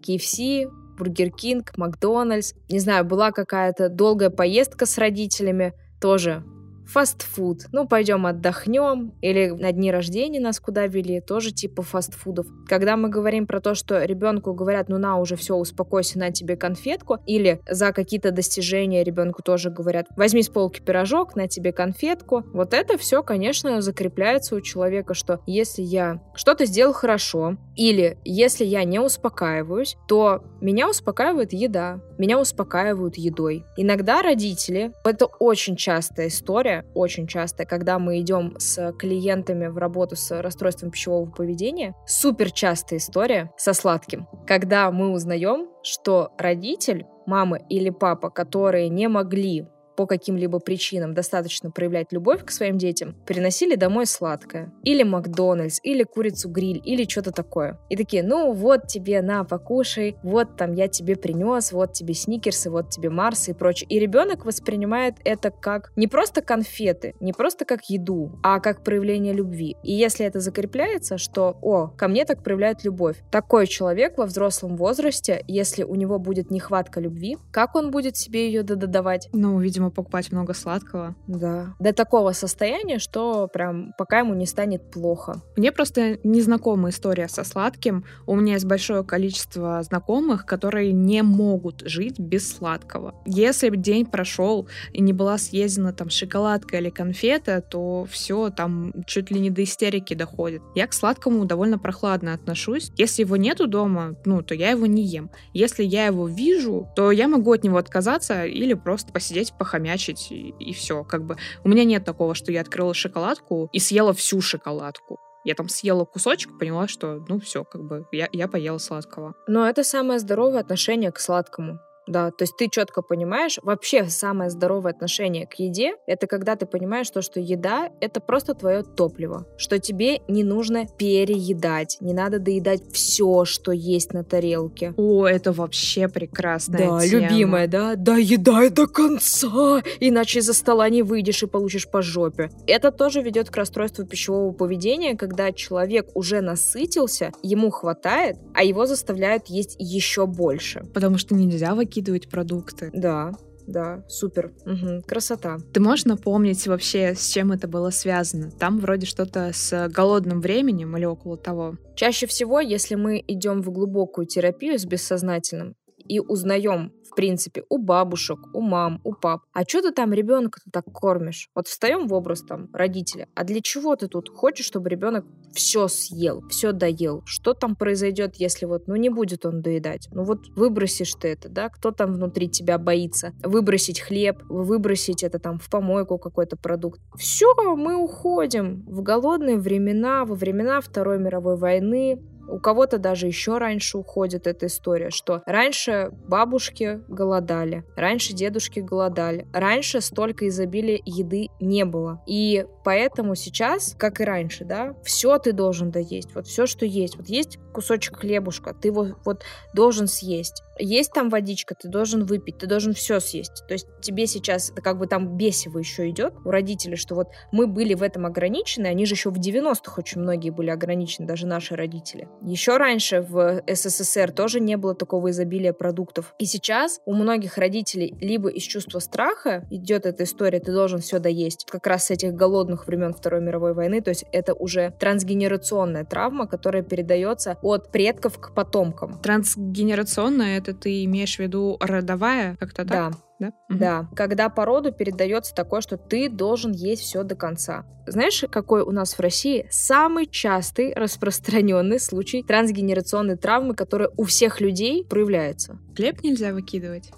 KFC, 0.00 0.70
Burger 0.96 1.30
King, 1.30 1.76
McDonald's. 1.76 2.54
Не 2.70 2.78
знаю, 2.78 3.04
была 3.04 3.30
какая-то 3.30 3.88
долгая 3.88 4.30
поездка 4.30 4.86
с 4.86 4.96
родителями. 4.96 5.74
Тоже 6.00 6.44
фастфуд. 6.88 7.66
Ну, 7.72 7.86
пойдем 7.86 8.26
отдохнем. 8.26 9.12
Или 9.20 9.50
на 9.50 9.72
дни 9.72 9.92
рождения 9.92 10.40
нас 10.40 10.58
куда 10.58 10.86
вели, 10.86 11.20
тоже 11.20 11.52
типа 11.52 11.82
фастфудов. 11.82 12.46
Когда 12.66 12.96
мы 12.96 13.08
говорим 13.08 13.46
про 13.46 13.60
то, 13.60 13.74
что 13.74 14.02
ребенку 14.04 14.54
говорят, 14.54 14.88
ну 14.88 14.98
на, 14.98 15.18
уже 15.18 15.36
все, 15.36 15.54
успокойся, 15.54 16.18
на 16.18 16.32
тебе 16.32 16.56
конфетку, 16.56 17.18
или 17.26 17.60
за 17.68 17.92
какие-то 17.92 18.30
достижения 18.30 19.04
ребенку 19.04 19.42
тоже 19.42 19.70
говорят, 19.70 20.06
возьми 20.16 20.42
с 20.42 20.48
полки 20.48 20.80
пирожок, 20.80 21.36
на 21.36 21.46
тебе 21.46 21.72
конфетку. 21.72 22.44
Вот 22.52 22.72
это 22.72 22.96
все, 22.96 23.22
конечно, 23.22 23.80
закрепляется 23.82 24.54
у 24.54 24.60
человека, 24.60 25.14
что 25.14 25.40
если 25.46 25.82
я 25.82 26.20
что-то 26.34 26.64
сделал 26.64 26.92
хорошо, 26.92 27.56
или 27.76 28.18
если 28.24 28.64
я 28.64 28.84
не 28.84 28.98
успокаиваюсь, 28.98 29.96
то 30.08 30.42
меня 30.60 30.88
успокаивает 30.88 31.52
еда, 31.52 32.00
меня 32.18 32.40
успокаивают 32.40 33.16
едой. 33.16 33.64
Иногда 33.76 34.22
родители, 34.22 34.92
это 35.04 35.26
очень 35.26 35.76
частая 35.76 36.28
история, 36.28 36.77
очень 36.94 37.26
часто, 37.26 37.64
когда 37.64 37.98
мы 37.98 38.20
идем 38.20 38.54
с 38.58 38.92
клиентами 38.92 39.66
в 39.66 39.78
работу 39.78 40.16
с 40.16 40.40
расстройством 40.40 40.90
пищевого 40.90 41.30
поведения, 41.30 41.94
супер 42.06 42.50
частая 42.50 42.98
история 42.98 43.50
со 43.56 43.72
сладким, 43.72 44.26
когда 44.46 44.90
мы 44.90 45.10
узнаем, 45.10 45.68
что 45.82 46.32
родитель, 46.38 47.06
мама 47.26 47.58
или 47.68 47.90
папа, 47.90 48.30
которые 48.30 48.88
не 48.88 49.08
могли 49.08 49.66
по 49.98 50.06
каким-либо 50.06 50.60
причинам 50.60 51.12
достаточно 51.12 51.72
проявлять 51.72 52.12
любовь 52.12 52.44
к 52.44 52.52
своим 52.52 52.78
детям, 52.78 53.16
приносили 53.26 53.74
домой 53.74 54.06
сладкое. 54.06 54.72
Или 54.84 55.02
Макдональдс, 55.02 55.80
или 55.82 56.04
курицу 56.04 56.48
гриль, 56.48 56.80
или 56.84 57.02
что-то 57.02 57.32
такое. 57.32 57.80
И 57.90 57.96
такие, 57.96 58.22
ну 58.22 58.52
вот 58.52 58.86
тебе, 58.86 59.20
на, 59.22 59.42
покушай, 59.42 60.16
вот 60.22 60.56
там 60.56 60.72
я 60.74 60.86
тебе 60.86 61.16
принес, 61.16 61.72
вот 61.72 61.94
тебе 61.94 62.14
сникерсы, 62.14 62.70
вот 62.70 62.90
тебе 62.90 63.10
Марс 63.10 63.48
и 63.48 63.54
прочее. 63.54 63.88
И 63.90 63.98
ребенок 63.98 64.44
воспринимает 64.44 65.16
это 65.24 65.50
как 65.50 65.90
не 65.96 66.06
просто 66.06 66.42
конфеты, 66.42 67.16
не 67.18 67.32
просто 67.32 67.64
как 67.64 67.90
еду, 67.90 68.38
а 68.44 68.60
как 68.60 68.84
проявление 68.84 69.32
любви. 69.32 69.74
И 69.82 69.92
если 69.92 70.24
это 70.24 70.38
закрепляется, 70.38 71.18
что, 71.18 71.58
о, 71.60 71.88
ко 71.88 72.06
мне 72.06 72.24
так 72.24 72.44
проявляют 72.44 72.84
любовь, 72.84 73.16
такой 73.32 73.66
человек 73.66 74.16
во 74.16 74.26
взрослом 74.26 74.76
возрасте, 74.76 75.42
если 75.48 75.82
у 75.82 75.96
него 75.96 76.20
будет 76.20 76.52
нехватка 76.52 77.00
любви, 77.00 77.36
как 77.50 77.74
он 77.74 77.90
будет 77.90 78.16
себе 78.16 78.46
ее 78.46 78.62
додавать? 78.62 79.28
Ну, 79.32 79.58
видимо, 79.58 79.87
ему 79.88 79.90
покупать 79.90 80.32
много 80.32 80.54
сладкого. 80.54 81.14
Да. 81.26 81.74
До 81.78 81.92
такого 81.92 82.32
состояния, 82.32 82.98
что 82.98 83.48
прям 83.48 83.92
пока 83.98 84.20
ему 84.20 84.34
не 84.34 84.46
станет 84.46 84.90
плохо. 84.90 85.42
Мне 85.56 85.72
просто 85.72 86.18
незнакома 86.24 86.90
история 86.90 87.28
со 87.28 87.44
сладким. 87.44 88.04
У 88.26 88.36
меня 88.36 88.54
есть 88.54 88.66
большое 88.66 89.04
количество 89.04 89.82
знакомых, 89.82 90.46
которые 90.46 90.92
не 90.92 91.22
могут 91.22 91.82
жить 91.86 92.18
без 92.18 92.54
сладкого. 92.56 93.14
Если 93.26 93.68
день 93.76 94.06
прошел 94.06 94.68
и 94.92 95.00
не 95.00 95.12
была 95.12 95.38
съедена 95.38 95.92
там 95.92 96.10
шоколадка 96.10 96.78
или 96.78 96.90
конфета, 96.90 97.60
то 97.60 98.06
все 98.10 98.50
там 98.50 98.92
чуть 99.06 99.30
ли 99.30 99.40
не 99.40 99.50
до 99.50 99.62
истерики 99.62 100.14
доходит. 100.14 100.62
Я 100.74 100.86
к 100.86 100.92
сладкому 100.92 101.44
довольно 101.44 101.78
прохладно 101.78 102.34
отношусь. 102.34 102.90
Если 102.96 103.22
его 103.22 103.36
нету 103.36 103.66
дома, 103.66 104.16
ну, 104.24 104.42
то 104.42 104.54
я 104.54 104.70
его 104.70 104.86
не 104.86 105.02
ем. 105.02 105.30
Если 105.52 105.84
я 105.84 106.06
его 106.06 106.28
вижу, 106.28 106.88
то 106.96 107.10
я 107.10 107.28
могу 107.28 107.52
от 107.52 107.64
него 107.64 107.78
отказаться 107.78 108.44
или 108.44 108.74
просто 108.74 109.12
посидеть, 109.12 109.52
походить 109.58 109.77
хомячить, 109.78 110.32
и, 110.32 110.54
и 110.58 110.72
все. 110.72 111.04
Как 111.04 111.24
бы 111.24 111.36
у 111.64 111.68
меня 111.68 111.84
нет 111.84 112.04
такого, 112.04 112.34
что 112.34 112.52
я 112.52 112.60
открыла 112.60 112.94
шоколадку 112.94 113.68
и 113.72 113.78
съела 113.78 114.12
всю 114.12 114.40
шоколадку. 114.40 115.18
Я 115.44 115.54
там 115.54 115.68
съела 115.68 116.04
кусочек, 116.04 116.58
поняла, 116.58 116.88
что, 116.88 117.24
ну, 117.28 117.38
все, 117.38 117.64
как 117.64 117.82
бы, 117.84 118.06
я, 118.12 118.28
я 118.32 118.48
поела 118.48 118.78
сладкого. 118.78 119.34
Но 119.46 119.66
это 119.66 119.84
самое 119.84 120.18
здоровое 120.18 120.60
отношение 120.60 121.12
к 121.12 121.20
сладкому. 121.20 121.78
Да, 122.08 122.30
то 122.30 122.44
есть 122.44 122.56
ты 122.56 122.68
четко 122.70 123.02
понимаешь, 123.02 123.58
вообще 123.62 124.06
самое 124.08 124.48
здоровое 124.50 124.92
отношение 124.92 125.46
к 125.46 125.54
еде, 125.54 125.94
это 126.06 126.26
когда 126.26 126.56
ты 126.56 126.64
понимаешь 126.64 127.10
то, 127.10 127.20
что 127.20 127.38
еда— 127.38 127.90
это 128.00 128.20
просто 128.20 128.54
твое 128.54 128.82
топливо, 128.82 129.46
что 129.58 129.78
тебе 129.78 130.22
не 130.26 130.42
нужно 130.42 130.86
переедать, 130.86 131.98
не 132.00 132.14
надо 132.14 132.38
доедать 132.38 132.82
все, 132.92 133.44
что 133.44 133.72
есть 133.72 134.14
на 134.14 134.24
тарелке. 134.24 134.94
О, 134.96 135.26
это 135.26 135.52
вообще 135.52 136.08
прекрасная 136.08 136.78
Да, 136.78 137.00
тема. 137.00 137.28
любимая, 137.28 137.68
да? 137.68 137.94
Доедай 137.94 138.70
до 138.70 138.86
конца, 138.86 139.82
иначе 140.00 140.38
из-за 140.38 140.54
стола 140.54 140.88
не 140.88 141.02
выйдешь 141.02 141.42
и 141.42 141.46
получишь 141.46 141.88
по 141.88 142.00
жопе. 142.00 142.50
Это 142.66 142.90
тоже 142.90 143.20
ведет 143.20 143.50
к 143.50 143.56
расстройству 143.56 144.06
пищевого 144.06 144.52
поведения, 144.52 145.14
когда 145.14 145.52
человек 145.52 146.08
уже 146.14 146.40
насытился, 146.40 147.32
ему 147.42 147.70
хватает, 147.70 148.36
а 148.54 148.62
его 148.64 148.86
заставляют 148.86 149.48
есть 149.48 149.76
еще 149.78 150.26
больше. 150.26 150.84
Потому 150.94 151.18
что 151.18 151.34
нельзя 151.34 151.74
выкидывать 151.74 151.97
выкидывать 151.98 152.28
продукты. 152.28 152.90
Да, 152.92 153.32
да, 153.66 154.04
супер. 154.08 154.52
Угу, 154.64 155.02
красота. 155.06 155.58
Ты 155.72 155.80
можешь 155.80 156.06
напомнить 156.06 156.66
вообще, 156.66 157.14
с 157.14 157.28
чем 157.28 157.52
это 157.52 157.68
было 157.68 157.90
связано? 157.90 158.50
Там 158.50 158.78
вроде 158.78 159.06
что-то 159.06 159.50
с 159.52 159.88
голодным 159.88 160.40
временем 160.40 160.96
или 160.96 161.04
около 161.04 161.36
того. 161.36 161.76
Чаще 161.96 162.26
всего, 162.26 162.60
если 162.60 162.94
мы 162.94 163.22
идем 163.26 163.62
в 163.62 163.70
глубокую 163.70 164.26
терапию 164.26 164.78
с 164.78 164.86
бессознательным 164.86 165.74
и 165.98 166.20
узнаем 166.20 166.92
принципе, 167.18 167.64
у 167.68 167.78
бабушек, 167.78 168.38
у 168.54 168.60
мам, 168.60 169.00
у 169.02 169.12
пап. 169.12 169.40
А 169.52 169.64
что 169.64 169.82
ты 169.82 169.90
там 169.90 170.12
ребенка 170.12 170.60
так 170.72 170.84
кормишь? 170.84 171.48
Вот 171.52 171.66
встаем 171.66 172.06
в 172.06 172.14
образ 172.14 172.42
там 172.42 172.68
родителя. 172.72 173.26
А 173.34 173.42
для 173.42 173.60
чего 173.60 173.96
ты 173.96 174.06
тут 174.06 174.28
хочешь, 174.28 174.66
чтобы 174.66 174.88
ребенок 174.88 175.24
все 175.52 175.88
съел, 175.88 176.44
все 176.48 176.70
доел? 176.70 177.22
Что 177.26 177.54
там 177.54 177.74
произойдет, 177.74 178.36
если 178.36 178.66
вот, 178.66 178.86
ну 178.86 178.94
не 178.94 179.08
будет 179.08 179.44
он 179.46 179.62
доедать? 179.62 180.08
Ну 180.12 180.22
вот 180.22 180.46
выбросишь 180.54 181.14
ты 181.14 181.26
это, 181.32 181.48
да? 181.48 181.70
Кто 181.70 181.90
там 181.90 182.12
внутри 182.12 182.48
тебя 182.48 182.78
боится? 182.78 183.32
Выбросить 183.42 183.98
хлеб, 183.98 184.44
выбросить 184.48 185.24
это 185.24 185.40
там 185.40 185.58
в 185.58 185.68
помойку 185.68 186.18
какой-то 186.18 186.56
продукт. 186.56 187.00
Все, 187.16 187.52
мы 187.74 187.96
уходим 187.96 188.84
в 188.86 189.02
голодные 189.02 189.58
времена, 189.58 190.24
во 190.24 190.36
времена 190.36 190.80
Второй 190.80 191.18
мировой 191.18 191.56
войны, 191.56 192.22
у 192.48 192.58
кого-то 192.58 192.98
даже 192.98 193.26
еще 193.26 193.58
раньше 193.58 193.98
уходит 193.98 194.46
эта 194.46 194.66
история, 194.66 195.10
что 195.10 195.42
раньше 195.46 196.10
бабушки 196.26 197.00
голодали, 197.08 197.84
раньше 197.96 198.32
дедушки 198.32 198.80
голодали, 198.80 199.46
раньше 199.52 200.00
столько 200.00 200.48
изобилия 200.48 201.00
еды 201.04 201.48
не 201.60 201.84
было. 201.84 202.22
И 202.26 202.66
поэтому 202.84 203.34
сейчас, 203.34 203.94
как 203.98 204.20
и 204.20 204.24
раньше, 204.24 204.64
да, 204.64 204.94
все 205.04 205.38
ты 205.38 205.52
должен 205.52 205.90
доесть, 205.90 206.34
вот 206.34 206.46
все, 206.46 206.66
что 206.66 206.84
есть. 206.84 207.16
Вот 207.16 207.28
есть 207.28 207.58
кусочек 207.72 208.18
хлебушка, 208.18 208.74
ты 208.74 208.88
его 208.88 209.08
вот 209.24 209.44
должен 209.74 210.06
съесть. 210.06 210.62
Есть 210.78 211.12
там 211.12 211.28
водичка, 211.28 211.74
ты 211.74 211.88
должен 211.88 212.24
выпить, 212.24 212.58
ты 212.58 212.66
должен 212.66 212.94
все 212.94 213.20
съесть. 213.20 213.64
То 213.66 213.74
есть 213.74 213.86
тебе 214.00 214.26
сейчас 214.26 214.72
как 214.82 214.98
бы 214.98 215.06
там 215.06 215.36
бесиво 215.36 215.78
еще 215.78 216.08
идет 216.08 216.34
у 216.44 216.50
родителей, 216.50 216.96
что 216.96 217.14
вот 217.14 217.28
мы 217.52 217.66
были 217.66 217.94
в 217.94 218.02
этом 218.02 218.26
ограничены, 218.26 218.86
они 218.86 219.06
же 219.06 219.14
еще 219.14 219.30
в 219.30 219.38
90-х 219.38 219.94
очень 219.96 220.20
многие 220.20 220.50
были 220.50 220.70
ограничены, 220.70 221.26
даже 221.26 221.46
наши 221.46 221.74
родители. 221.74 222.28
Еще 222.42 222.76
раньше 222.76 223.20
в 223.20 223.62
СССР 223.66 224.32
тоже 224.32 224.60
не 224.60 224.76
было 224.76 224.94
такого 224.94 225.30
изобилия 225.30 225.72
продуктов. 225.72 226.34
И 226.38 226.46
сейчас 226.46 227.00
у 227.04 227.14
многих 227.14 227.58
родителей 227.58 228.14
либо 228.20 228.48
из 228.48 228.62
чувства 228.62 228.98
страха 228.98 229.66
идет 229.70 230.06
эта 230.06 230.24
история, 230.24 230.60
ты 230.60 230.72
должен 230.72 231.00
все 231.00 231.18
доесть, 231.18 231.66
как 231.68 231.86
раз 231.86 232.06
с 232.06 232.10
этих 232.10 232.34
голодных 232.34 232.86
времен 232.86 233.12
Второй 233.12 233.40
мировой 233.40 233.74
войны, 233.74 234.00
то 234.00 234.10
есть 234.10 234.24
это 234.32 234.54
уже 234.54 234.94
трансгенерационная 234.98 236.04
травма, 236.04 236.46
которая 236.46 236.82
передается 236.82 237.58
от 237.62 237.90
предков 237.90 238.38
к 238.38 238.54
потомкам. 238.54 239.20
Трансгенерационная 239.20 240.58
это 240.58 240.74
ты 240.74 241.04
имеешь 241.04 241.36
в 241.36 241.40
виду 241.40 241.76
родовая 241.80 242.56
как-то 242.56 242.84
так? 242.84 243.12
Да. 243.12 243.27
Да? 243.38 243.52
Да. 243.68 244.08
Когда 244.16 244.48
по 244.48 244.64
роду 244.64 244.92
передается 244.92 245.54
такое, 245.54 245.80
что 245.80 245.96
ты 245.96 246.28
должен 246.28 246.72
есть 246.72 247.02
все 247.02 247.22
до 247.22 247.36
конца. 247.36 247.84
Знаешь, 248.06 248.44
какой 248.50 248.82
у 248.82 248.90
нас 248.90 249.14
в 249.14 249.20
России 249.20 249.66
самый 249.70 250.26
частый 250.26 250.92
распространенный 250.94 252.00
случай 252.00 252.42
трансгенерационной 252.42 253.36
травмы, 253.36 253.74
которая 253.74 254.10
у 254.16 254.24
всех 254.24 254.60
людей 254.60 255.04
проявляется? 255.04 255.78
Хлеб 255.96 256.22
нельзя 256.22 256.52
выкидывать. 256.52 257.10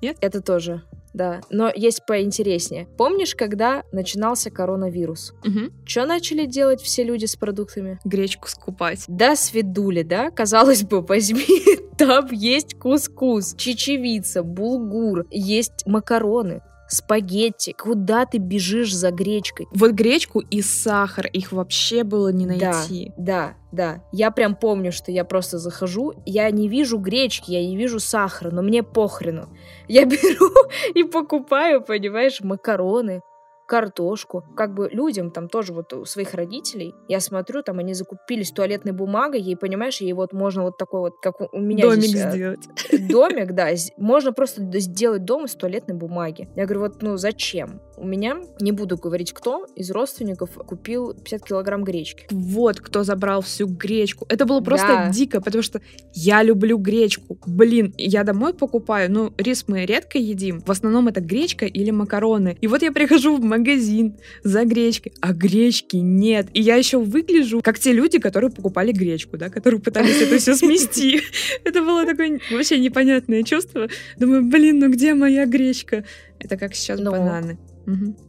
Нет? 0.00 0.16
Это 0.20 0.40
тоже 0.40 0.84
да. 1.12 1.40
Но 1.50 1.70
есть 1.74 2.04
поинтереснее. 2.06 2.86
Помнишь, 2.96 3.34
когда 3.34 3.82
начинался 3.92 4.50
коронавирус? 4.50 5.34
Угу. 5.44 5.72
Что 5.84 6.06
начали 6.06 6.46
делать 6.46 6.80
все 6.80 7.04
люди 7.04 7.24
с 7.26 7.36
продуктами? 7.36 7.98
Гречку 8.04 8.48
скупать. 8.48 9.04
Да, 9.08 9.36
свидули, 9.36 10.02
да? 10.02 10.30
Казалось 10.30 10.82
бы, 10.82 11.00
возьми, 11.00 11.46
там 11.98 12.28
есть 12.32 12.78
кускус, 12.78 13.54
чечевица, 13.56 14.42
булгур, 14.42 15.26
есть 15.30 15.86
макароны 15.86 16.62
спагетти. 16.88 17.74
Куда 17.78 18.26
ты 18.26 18.38
бежишь 18.38 18.94
за 18.94 19.10
гречкой? 19.10 19.66
Вот 19.72 19.92
гречку 19.92 20.40
и 20.40 20.62
сахар, 20.62 21.26
их 21.26 21.52
вообще 21.52 22.04
было 22.04 22.28
не 22.28 22.46
найти. 22.46 23.12
Да, 23.16 23.54
да, 23.70 23.98
да. 23.98 24.04
Я 24.12 24.30
прям 24.30 24.56
помню, 24.56 24.92
что 24.92 25.12
я 25.12 25.24
просто 25.24 25.58
захожу, 25.58 26.14
я 26.24 26.50
не 26.50 26.68
вижу 26.68 26.98
гречки, 26.98 27.50
я 27.50 27.64
не 27.64 27.76
вижу 27.76 28.00
сахара, 28.00 28.50
но 28.50 28.62
мне 28.62 28.82
похрену. 28.82 29.48
Я 29.86 30.04
беру 30.06 30.50
и 30.94 31.04
покупаю, 31.04 31.82
понимаешь, 31.82 32.40
макароны, 32.40 33.20
картошку. 33.68 34.44
Как 34.56 34.74
бы 34.74 34.88
людям 34.90 35.30
там 35.30 35.48
тоже 35.48 35.72
вот 35.72 35.92
у 35.92 36.04
своих 36.06 36.34
родителей, 36.34 36.94
я 37.06 37.20
смотрю, 37.20 37.62
там 37.62 37.78
они 37.78 37.94
закупились 37.94 38.50
туалетной 38.50 38.92
бумагой, 38.92 39.40
ей, 39.40 39.56
понимаешь, 39.56 40.00
ей 40.00 40.14
вот 40.14 40.32
можно 40.32 40.62
вот 40.62 40.78
такой 40.78 41.00
вот, 41.00 41.20
как 41.20 41.40
у 41.52 41.60
меня 41.60 41.84
Домик 41.84 42.04
здесь, 42.04 42.24
э, 42.24 42.30
сделать. 42.30 42.68
Домик, 43.08 43.52
да, 43.52 43.68
можно 43.98 44.32
просто 44.32 44.62
сделать 44.80 45.24
дом 45.24 45.44
из 45.44 45.54
туалетной 45.54 45.94
бумаги. 45.94 46.48
Я 46.56 46.64
говорю, 46.64 46.80
вот, 46.80 47.02
ну, 47.02 47.16
зачем? 47.18 47.80
У 47.96 48.06
меня, 48.06 48.38
не 48.60 48.72
буду 48.72 48.96
говорить 48.96 49.32
кто, 49.32 49.66
из 49.76 49.90
родственников 49.90 50.50
купил 50.50 51.12
50 51.12 51.44
килограмм 51.44 51.84
гречки. 51.84 52.26
Вот 52.30 52.80
кто 52.80 53.04
забрал 53.04 53.42
всю 53.42 53.66
гречку. 53.66 54.24
Это 54.30 54.46
было 54.46 54.60
просто 54.62 54.86
да. 54.86 55.10
дико, 55.10 55.42
потому 55.42 55.62
что 55.62 55.82
я 56.14 56.42
люблю 56.42 56.78
гречку. 56.78 57.38
Блин, 57.46 57.94
я 57.98 58.24
домой 58.24 58.54
покупаю, 58.54 59.12
ну, 59.12 59.32
рис 59.36 59.64
мы 59.66 59.84
редко 59.84 60.16
едим. 60.16 60.60
В 60.60 60.70
основном 60.70 61.08
это 61.08 61.20
гречка 61.20 61.66
или 61.66 61.90
макароны. 61.90 62.56
И 62.62 62.66
вот 62.66 62.82
я 62.82 62.92
прихожу 62.92 63.36
в 63.36 63.44
магазин 63.58 64.16
за 64.42 64.64
гречкой, 64.64 65.12
а 65.20 65.32
гречки 65.32 65.96
нет. 65.96 66.48
И 66.54 66.60
я 66.60 66.76
еще 66.76 66.98
выгляжу, 66.98 67.60
как 67.62 67.78
те 67.78 67.92
люди, 67.92 68.18
которые 68.18 68.50
покупали 68.50 68.92
гречку, 68.92 69.36
да, 69.36 69.50
которые 69.50 69.80
пытались 69.80 70.20
это 70.20 70.38
все 70.38 70.54
смести. 70.54 71.20
Это 71.64 71.82
было 71.82 72.06
такое 72.06 72.40
вообще 72.50 72.78
непонятное 72.78 73.42
чувство. 73.42 73.88
Думаю, 74.16 74.44
блин, 74.44 74.78
ну 74.78 74.90
где 74.90 75.14
моя 75.14 75.46
гречка? 75.46 76.04
Это 76.38 76.56
как 76.56 76.74
сейчас 76.74 77.00
ну, 77.00 77.10
бананы. 77.10 77.58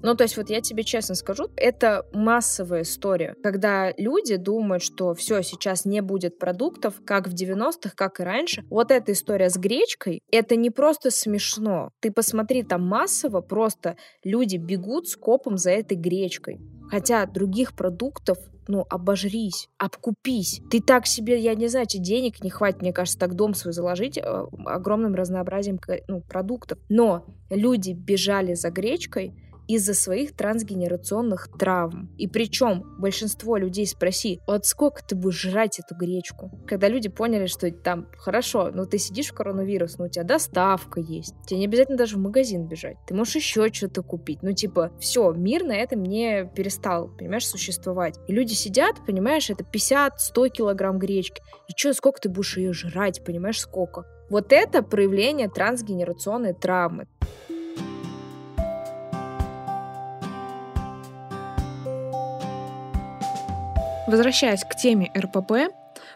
Ну, 0.02 0.16
то 0.16 0.24
есть 0.24 0.38
вот 0.38 0.50
я 0.50 0.62
тебе 0.62 0.84
честно 0.84 1.16
скажу, 1.16 1.48
это 1.56 2.06
массовая 2.14 2.84
история, 2.84 3.36
когда 3.44 3.92
люди 3.98 4.38
думают, 4.38 4.84
что 4.84 5.14
все, 5.14 5.42
сейчас 5.42 5.86
не 5.86 6.02
будет 6.02 6.40
продуктов, 6.40 7.02
как 7.06 7.28
в 7.28 7.34
90-х, 7.34 7.92
как 7.96 8.20
и 8.20 8.24
раньше. 8.24 8.64
Вот 8.70 8.92
эта 8.92 9.12
история 9.12 9.50
с 9.50 9.58
гречкой, 9.58 10.22
это 10.32 10.56
не 10.56 10.70
просто 10.70 11.12
смешно. 11.12 11.92
Ты 12.00 12.12
посмотри, 12.12 12.64
там 12.64 12.86
массово 12.86 13.42
просто 13.42 13.98
люди 14.24 14.58
бегут 14.58 15.08
с 15.10 15.16
копом 15.16 15.58
за 15.58 15.72
этой 15.72 15.98
гречкой. 15.98 16.60
Хотя 16.90 17.26
других 17.26 17.76
продуктов 17.76 18.38
ну, 18.70 18.86
обожрись, 18.88 19.68
обкупись. 19.80 20.62
Ты 20.70 20.80
так 20.80 21.08
себе, 21.08 21.40
я 21.40 21.56
не 21.56 21.68
знаю, 21.68 21.88
тебе 21.88 22.04
денег 22.04 22.44
не 22.44 22.52
хватит, 22.52 22.82
мне 22.82 22.94
кажется, 22.94 23.18
так 23.18 23.34
дом 23.34 23.56
свой 23.56 23.74
заложить 23.74 24.18
э, 24.20 24.22
огромным 24.66 25.16
разнообразием 25.16 25.80
ну, 26.08 26.22
продуктов. 26.22 26.78
Но 26.88 27.26
люди 27.50 27.92
бежали 27.92 28.54
за 28.54 28.70
гречкой, 28.70 29.34
из-за 29.70 29.94
своих 29.94 30.36
трансгенерационных 30.36 31.48
травм. 31.60 32.10
И 32.18 32.28
причем 32.28 32.84
большинство 32.98 33.56
людей 33.56 33.86
спроси, 33.86 34.42
вот 34.48 34.66
сколько 34.66 35.06
ты 35.06 35.16
будешь 35.16 35.40
жрать 35.40 35.80
эту 35.80 35.96
гречку? 35.96 36.52
Когда 36.66 36.90
люди 36.90 37.08
поняли, 37.08 37.46
что 37.46 37.70
там, 37.72 38.08
хорошо, 38.18 38.72
ну 38.74 38.88
ты 38.88 38.98
сидишь 38.98 39.30
в 39.30 39.36
коронавирус, 39.36 40.00
но 40.00 40.06
у 40.06 40.08
тебя 40.10 40.24
доставка 40.24 41.00
есть. 41.00 41.36
Тебе 41.46 41.60
не 41.60 41.66
обязательно 41.68 42.00
даже 42.00 42.16
в 42.16 42.20
магазин 42.20 42.68
бежать. 42.68 42.98
Ты 43.06 43.14
можешь 43.14 43.36
еще 43.36 43.72
что-то 43.72 44.02
купить. 44.02 44.42
Ну 44.42 44.54
типа, 44.54 44.92
все, 45.00 45.32
мир 45.34 45.64
на 45.64 45.74
этом 45.74 46.02
не 46.02 46.50
перестал, 46.56 47.08
понимаешь, 47.08 47.46
существовать. 47.46 48.18
И 48.28 48.34
люди 48.34 48.54
сидят, 48.54 49.06
понимаешь, 49.06 49.52
это 49.52 49.64
50-100 49.64 50.50
килограмм 50.50 50.98
гречки. 50.98 51.44
И 51.68 51.74
что, 51.78 51.94
сколько 51.94 52.20
ты 52.20 52.30
будешь 52.30 52.58
ее 52.58 52.74
жрать, 52.74 53.24
понимаешь, 53.24 53.60
сколько? 53.60 54.06
Вот 54.32 54.52
это 54.52 54.82
проявление 54.82 55.48
трансгенерационной 55.48 56.54
травмы. 56.54 57.08
Возвращаясь 64.10 64.64
к 64.64 64.76
теме 64.76 65.12
РПП, 65.16 65.72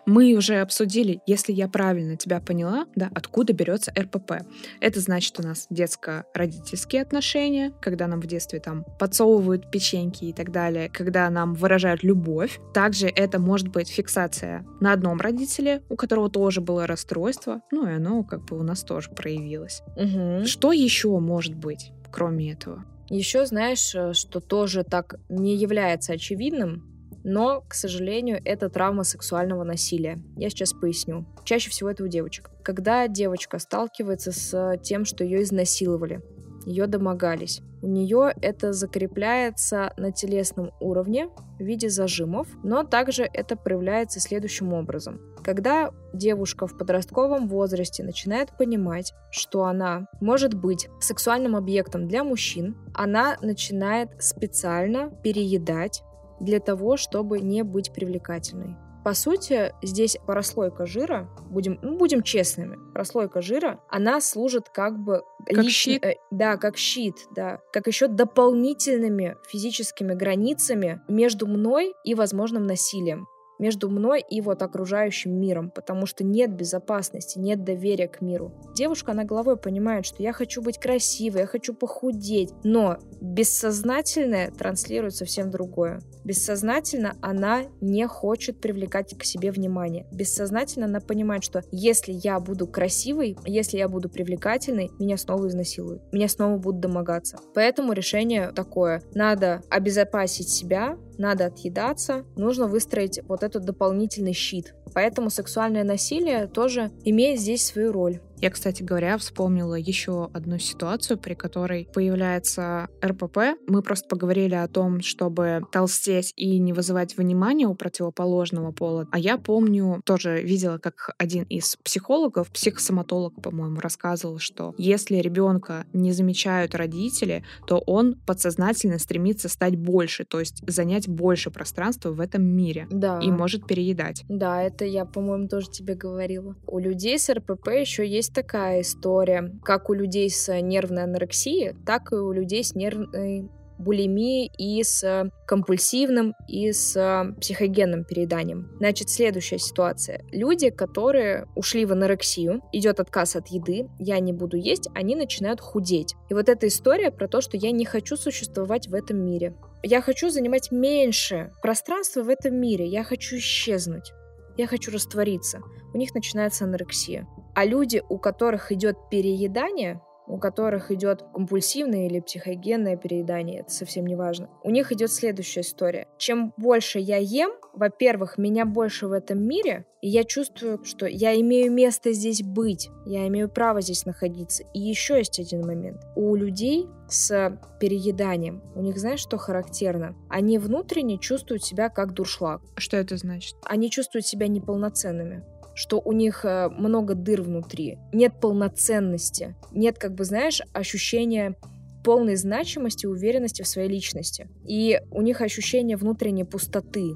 мы 0.07 0.33
уже 0.33 0.61
обсудили, 0.61 1.21
если 1.27 1.53
я 1.53 1.67
правильно 1.67 2.17
тебя 2.17 2.39
поняла, 2.39 2.87
да, 2.95 3.11
откуда 3.13 3.53
берется 3.53 3.93
РПП. 3.95 4.41
Это 4.81 4.99
значит 4.99 5.39
у 5.39 5.43
нас 5.43 5.67
детско-родительские 5.69 7.03
отношения, 7.03 7.71
когда 7.81 8.07
нам 8.07 8.19
в 8.19 8.25
детстве 8.25 8.59
там 8.59 8.83
подсовывают 8.97 9.69
печеньки 9.69 10.25
и 10.25 10.33
так 10.33 10.51
далее, 10.51 10.89
когда 10.89 11.29
нам 11.29 11.53
выражают 11.53 12.01
любовь. 12.01 12.59
Также 12.73 13.09
это 13.09 13.37
может 13.37 13.67
быть 13.67 13.89
фиксация 13.89 14.65
на 14.81 14.93
одном 14.93 15.21
родителе, 15.21 15.83
у 15.87 15.95
которого 15.95 16.31
тоже 16.31 16.61
было 16.61 16.87
расстройство, 16.87 17.61
ну 17.69 17.87
и 17.87 17.93
оно 17.93 18.23
как 18.23 18.45
бы 18.45 18.57
у 18.57 18.63
нас 18.63 18.81
тоже 18.81 19.11
проявилось. 19.11 19.83
Угу. 19.97 20.45
Что 20.47 20.71
еще 20.71 21.19
может 21.19 21.53
быть, 21.53 21.91
кроме 22.11 22.53
этого? 22.53 22.85
Еще 23.09 23.45
знаешь, 23.45 23.93
э, 23.93 24.13
что 24.13 24.39
тоже 24.39 24.83
так 24.83 25.19
не 25.29 25.55
является 25.55 26.13
очевидным, 26.13 26.92
но, 27.23 27.61
к 27.67 27.73
сожалению, 27.73 28.41
это 28.43 28.69
травма 28.69 29.03
сексуального 29.03 29.63
насилия. 29.63 30.21
Я 30.35 30.49
сейчас 30.49 30.73
поясню. 30.73 31.25
Чаще 31.43 31.69
всего 31.69 31.89
это 31.89 32.03
у 32.03 32.07
девочек. 32.07 32.49
Когда 32.63 33.07
девочка 33.07 33.59
сталкивается 33.59 34.31
с 34.31 34.77
тем, 34.83 35.05
что 35.05 35.23
ее 35.23 35.43
изнасиловали, 35.43 36.21
ее 36.65 36.87
домогались. 36.87 37.61
У 37.81 37.87
нее 37.87 38.33
это 38.41 38.71
закрепляется 38.71 39.93
на 39.97 40.11
телесном 40.13 40.71
уровне 40.79 41.27
в 41.59 41.63
виде 41.63 41.89
зажимов, 41.89 42.47
но 42.63 42.83
также 42.83 43.23
это 43.23 43.57
проявляется 43.57 44.21
следующим 44.21 44.73
образом. 44.73 45.19
Когда 45.43 45.91
девушка 46.13 46.67
в 46.67 46.77
подростковом 46.77 47.49
возрасте 47.49 48.01
начинает 48.01 48.57
понимать, 48.57 49.13
что 49.29 49.65
она 49.65 50.07
может 50.21 50.53
быть 50.53 50.87
сексуальным 51.01 51.57
объектом 51.57 52.07
для 52.07 52.23
мужчин, 52.23 52.77
она 52.93 53.35
начинает 53.41 54.11
специально 54.23 55.09
переедать 55.09 56.01
для 56.39 56.59
того, 56.59 56.97
чтобы 56.97 57.39
не 57.39 57.63
быть 57.63 57.93
привлекательной. 57.93 58.75
По 59.03 59.13
сути, 59.13 59.73
здесь 59.81 60.17
прослойка 60.25 60.85
жира, 60.85 61.29
будем, 61.49 61.77
ну, 61.81 61.97
будем 61.97 62.23
честными, 62.23 62.77
прослойка 62.93 63.41
жира, 63.41 63.81
она 63.89 64.21
служит 64.21 64.69
как 64.69 64.97
бы... 64.97 65.23
Как 65.45 65.65
лич... 65.65 65.75
щит? 65.75 66.05
Э, 66.05 66.15
да, 66.31 66.55
как 66.55 66.77
щит, 66.77 67.15
да. 67.35 67.59
Как 67.73 67.87
еще 67.87 68.07
дополнительными 68.07 69.35
физическими 69.45 70.13
границами 70.13 71.01
между 71.09 71.47
мной 71.47 71.93
и 72.05 72.15
возможным 72.15 72.65
насилием 72.65 73.27
между 73.59 73.89
мной 73.89 74.23
и 74.27 74.41
вот 74.41 74.61
окружающим 74.61 75.39
миром, 75.39 75.69
потому 75.69 76.05
что 76.05 76.23
нет 76.23 76.53
безопасности, 76.53 77.39
нет 77.39 77.63
доверия 77.63 78.07
к 78.07 78.21
миру. 78.21 78.51
Девушка, 78.75 79.11
она 79.11 79.23
головой 79.23 79.57
понимает, 79.57 80.05
что 80.05 80.23
я 80.23 80.33
хочу 80.33 80.61
быть 80.61 80.79
красивой, 80.79 81.41
я 81.41 81.47
хочу 81.47 81.73
похудеть, 81.73 82.51
но 82.63 82.97
бессознательное 83.21 84.51
транслирует 84.51 85.15
совсем 85.15 85.49
другое. 85.49 86.01
Бессознательно 86.23 87.15
она 87.21 87.63
не 87.81 88.07
хочет 88.07 88.61
привлекать 88.61 89.17
к 89.17 89.23
себе 89.23 89.51
внимание. 89.51 90.07
Бессознательно 90.11 90.85
она 90.85 90.99
понимает, 90.99 91.43
что 91.43 91.63
если 91.71 92.13
я 92.13 92.39
буду 92.39 92.67
красивой, 92.67 93.37
если 93.45 93.77
я 93.77 93.89
буду 93.89 94.09
привлекательной, 94.09 94.91
меня 94.99 95.17
снова 95.17 95.47
изнасилуют, 95.47 96.01
меня 96.11 96.27
снова 96.27 96.57
будут 96.57 96.81
домогаться. 96.81 97.37
Поэтому 97.53 97.93
решение 97.93 98.51
такое. 98.51 99.03
Надо 99.13 99.61
обезопасить 99.69 100.49
себя, 100.49 100.97
надо 101.23 101.45
отъедаться, 101.45 102.25
нужно 102.35 102.67
выстроить 102.67 103.21
вот 103.27 103.43
этот 103.43 103.63
дополнительный 103.63 104.33
щит. 104.33 104.75
Поэтому 104.93 105.29
сексуальное 105.29 105.83
насилие 105.83 106.47
тоже 106.47 106.91
имеет 107.03 107.39
здесь 107.39 107.65
свою 107.65 107.91
роль. 107.91 108.19
Я, 108.43 108.49
кстати 108.49 108.83
говоря, 108.83 109.17
вспомнила 109.17 109.75
еще 109.75 110.29
одну 110.33 110.59
ситуацию, 110.59 111.17
при 111.17 111.33
которой 111.33 111.87
появляется 111.93 112.89
РПП. 113.01 113.57
Мы 113.69 113.81
просто 113.81 114.09
поговорили 114.09 114.53
о 114.53 114.67
том, 114.67 114.99
чтобы 114.99 115.61
толстеть 115.71 116.33
и 116.35 116.59
не 116.59 116.73
вызывать 116.73 117.15
внимания 117.15 117.67
у 117.67 117.73
противоположного 117.73 118.73
пола. 118.73 119.07
А 119.13 119.17
я 119.17 119.37
помню, 119.37 120.01
тоже 120.03 120.41
видела, 120.41 120.77
как 120.77 121.11
один 121.17 121.43
из 121.43 121.77
психологов, 121.77 122.51
психосоматолог, 122.51 123.41
по-моему, 123.41 123.79
рассказывал, 123.79 124.39
что 124.39 124.75
если 124.77 125.15
ребенка 125.19 125.85
не 125.93 126.11
замечают 126.11 126.75
родители, 126.75 127.45
то 127.65 127.77
он 127.77 128.15
подсознательно 128.27 128.99
стремится 128.99 129.47
стать 129.47 129.77
больше, 129.77 130.25
то 130.25 130.41
есть 130.41 130.69
занять 130.69 131.07
больше 131.07 131.49
пространства 131.49 132.11
в 132.11 132.19
этом 132.19 132.43
мире. 132.43 132.87
Да. 132.91 133.21
И 133.21 133.31
может 133.31 133.65
переедать. 133.67 134.25
Да, 134.27 134.61
это 134.61 134.82
я, 134.85 135.05
по-моему, 135.05 135.47
тоже 135.47 135.69
тебе 135.69 135.95
говорила. 135.95 136.55
У 136.67 136.79
людей 136.79 137.17
с 137.17 137.33
РПП 137.33 137.67
еще 137.69 138.07
есть 138.07 138.33
такая 138.33 138.81
история, 138.81 139.51
как 139.63 139.89
у 139.89 139.93
людей 139.93 140.29
с 140.29 140.53
нервной 140.61 141.03
анорексией, 141.03 141.75
так 141.85 142.11
и 142.11 142.15
у 142.15 142.31
людей 142.31 142.63
с 142.63 142.75
нервной 142.75 143.49
булимией 143.77 144.51
и 144.57 144.83
с 144.83 145.29
компульсивным 145.45 146.35
и 146.47 146.71
с 146.71 146.93
психогенным 147.39 148.05
перееданием. 148.05 148.69
Значит, 148.77 149.09
следующая 149.09 149.59
ситуация. 149.59 150.23
Люди, 150.31 150.69
которые 150.69 151.47
ушли 151.55 151.85
в 151.85 151.91
анорексию, 151.91 152.61
идет 152.71 152.99
отказ 152.99 153.35
от 153.35 153.47
еды, 153.49 153.89
я 153.99 154.19
не 154.19 154.33
буду 154.33 154.57
есть, 154.57 154.87
они 154.93 155.15
начинают 155.15 155.59
худеть. 155.59 156.15
И 156.29 156.33
вот 156.33 156.49
эта 156.49 156.67
история 156.67 157.11
про 157.11 157.27
то, 157.27 157.41
что 157.41 157.57
я 157.57 157.71
не 157.71 157.85
хочу 157.85 158.15
существовать 158.15 158.87
в 158.87 158.93
этом 158.93 159.17
мире. 159.17 159.55
Я 159.83 160.01
хочу 160.01 160.29
занимать 160.29 160.71
меньше 160.71 161.51
пространства 161.61 162.23
в 162.23 162.29
этом 162.29 162.55
мире, 162.55 162.85
я 162.85 163.03
хочу 163.03 163.37
исчезнуть 163.37 164.13
я 164.57 164.67
хочу 164.67 164.91
раствориться. 164.91 165.61
У 165.93 165.97
них 165.97 166.13
начинается 166.13 166.65
анорексия. 166.65 167.27
А 167.55 167.65
люди, 167.65 168.03
у 168.09 168.17
которых 168.17 168.71
идет 168.71 169.09
переедание, 169.09 170.01
у 170.27 170.37
которых 170.37 170.91
идет 170.91 171.23
компульсивное 171.33 172.07
или 172.07 172.19
психогенное 172.19 172.97
переедание, 172.97 173.61
это 173.61 173.71
совсем 173.71 174.05
не 174.05 174.15
важно. 174.15 174.49
У 174.63 174.69
них 174.69 174.91
идет 174.91 175.11
следующая 175.11 175.61
история. 175.61 176.07
Чем 176.17 176.53
больше 176.57 176.99
я 176.99 177.17
ем, 177.17 177.51
во-первых, 177.73 178.37
меня 178.37 178.65
больше 178.65 179.07
в 179.07 179.11
этом 179.11 179.41
мире, 179.41 179.85
и 180.01 180.09
я 180.09 180.23
чувствую, 180.23 180.83
что 180.83 181.07
я 181.07 181.39
имею 181.39 181.71
место 181.71 182.11
здесь 182.11 182.43
быть, 182.43 182.89
я 183.05 183.27
имею 183.27 183.49
право 183.49 183.81
здесь 183.81 184.05
находиться. 184.05 184.63
И 184.73 184.79
еще 184.79 185.17
есть 185.17 185.39
один 185.39 185.65
момент. 185.65 186.01
У 186.15 186.35
людей 186.35 186.87
с 187.07 187.57
перееданием, 187.79 188.61
у 188.75 188.81
них, 188.81 188.97
знаешь, 188.97 189.19
что 189.19 189.37
характерно? 189.37 190.15
Они 190.29 190.57
внутренне 190.57 191.17
чувствуют 191.17 191.63
себя 191.63 191.89
как 191.89 192.13
дуршлаг. 192.13 192.61
Что 192.77 192.97
это 192.97 193.17
значит? 193.17 193.55
Они 193.63 193.89
чувствуют 193.89 194.25
себя 194.25 194.47
неполноценными 194.47 195.43
что 195.75 195.99
у 195.99 196.11
них 196.11 196.45
э, 196.45 196.69
много 196.69 197.15
дыр 197.15 197.41
внутри, 197.41 197.97
нет 198.11 198.39
полноценности, 198.39 199.55
нет, 199.71 199.97
как 199.97 200.13
бы, 200.13 200.23
знаешь, 200.23 200.61
ощущения 200.73 201.55
полной 202.03 202.35
значимости 202.35 203.05
уверенности 203.05 203.61
в 203.61 203.67
своей 203.67 203.89
личности. 203.89 204.49
И 204.65 204.99
у 205.09 205.21
них 205.21 205.41
ощущение 205.41 205.97
внутренней 205.97 206.43
пустоты 206.43 207.15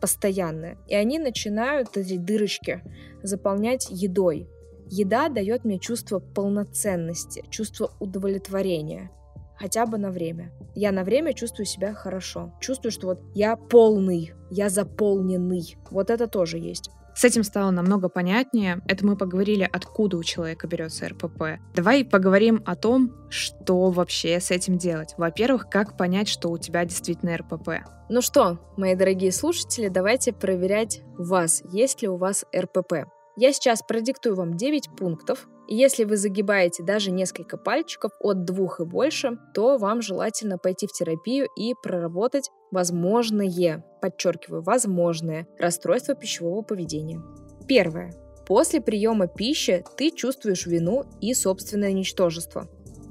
постоянное. 0.00 0.76
И 0.88 0.94
они 0.94 1.18
начинают 1.18 1.96
эти 1.96 2.16
дырочки 2.16 2.82
заполнять 3.22 3.88
едой. 3.90 4.48
Еда 4.88 5.28
дает 5.28 5.64
мне 5.64 5.78
чувство 5.78 6.18
полноценности, 6.18 7.44
чувство 7.50 7.92
удовлетворения. 7.98 9.10
Хотя 9.58 9.86
бы 9.86 9.96
на 9.96 10.10
время. 10.10 10.52
Я 10.74 10.92
на 10.92 11.02
время 11.02 11.32
чувствую 11.32 11.64
себя 11.64 11.94
хорошо. 11.94 12.52
Чувствую, 12.60 12.92
что 12.92 13.06
вот 13.06 13.20
я 13.34 13.56
полный, 13.56 14.32
я 14.50 14.68
заполненный. 14.68 15.76
Вот 15.90 16.10
это 16.10 16.26
тоже 16.26 16.58
есть. 16.58 16.90
С 17.16 17.24
этим 17.24 17.44
стало 17.44 17.70
намного 17.70 18.10
понятнее. 18.10 18.82
Это 18.86 19.06
мы 19.06 19.16
поговорили, 19.16 19.66
откуда 19.72 20.18
у 20.18 20.22
человека 20.22 20.66
берется 20.66 21.08
РПП. 21.08 21.58
Давай 21.74 22.04
поговорим 22.04 22.62
о 22.66 22.76
том, 22.76 23.10
что 23.30 23.90
вообще 23.90 24.38
с 24.38 24.50
этим 24.50 24.76
делать. 24.76 25.14
Во-первых, 25.16 25.70
как 25.70 25.96
понять, 25.96 26.28
что 26.28 26.50
у 26.50 26.58
тебя 26.58 26.84
действительно 26.84 27.38
РПП. 27.38 27.86
Ну 28.10 28.20
что, 28.20 28.58
мои 28.76 28.94
дорогие 28.94 29.32
слушатели, 29.32 29.88
давайте 29.88 30.34
проверять 30.34 31.00
вас, 31.16 31.62
есть 31.72 32.02
ли 32.02 32.08
у 32.08 32.16
вас 32.16 32.44
РПП. 32.54 33.08
Я 33.38 33.52
сейчас 33.54 33.82
продиктую 33.82 34.34
вам 34.34 34.58
9 34.58 34.90
пунктов, 34.94 35.48
если 35.68 36.04
вы 36.04 36.16
загибаете 36.16 36.82
даже 36.82 37.10
несколько 37.10 37.56
пальчиков 37.56 38.12
от 38.20 38.44
двух 38.44 38.80
и 38.80 38.84
больше, 38.84 39.38
то 39.54 39.78
вам 39.78 40.02
желательно 40.02 40.58
пойти 40.58 40.86
в 40.86 40.92
терапию 40.92 41.48
и 41.56 41.74
проработать 41.82 42.50
возможные, 42.70 43.84
подчеркиваю, 44.00 44.62
возможные 44.62 45.46
расстройства 45.58 46.14
пищевого 46.14 46.62
поведения. 46.62 47.22
Первое. 47.66 48.14
После 48.46 48.80
приема 48.80 49.26
пищи 49.26 49.84
ты 49.96 50.10
чувствуешь 50.10 50.66
вину 50.66 51.04
и 51.20 51.34
собственное 51.34 51.92
ничтожество. 51.92 52.68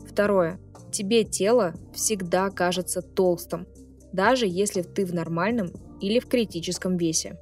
Второе. 0.08 0.60
Тебе 0.92 1.26
тело 1.26 1.74
всегда 1.94 2.50
кажется 2.50 3.02
толстым, 3.02 3.68
даже 4.14 4.46
если 4.48 4.82
ты 4.82 5.06
в 5.06 5.14
нормальном 5.14 5.72
или 6.00 6.20
в 6.20 6.28
критическом 6.28 6.96
весе. 6.96 7.38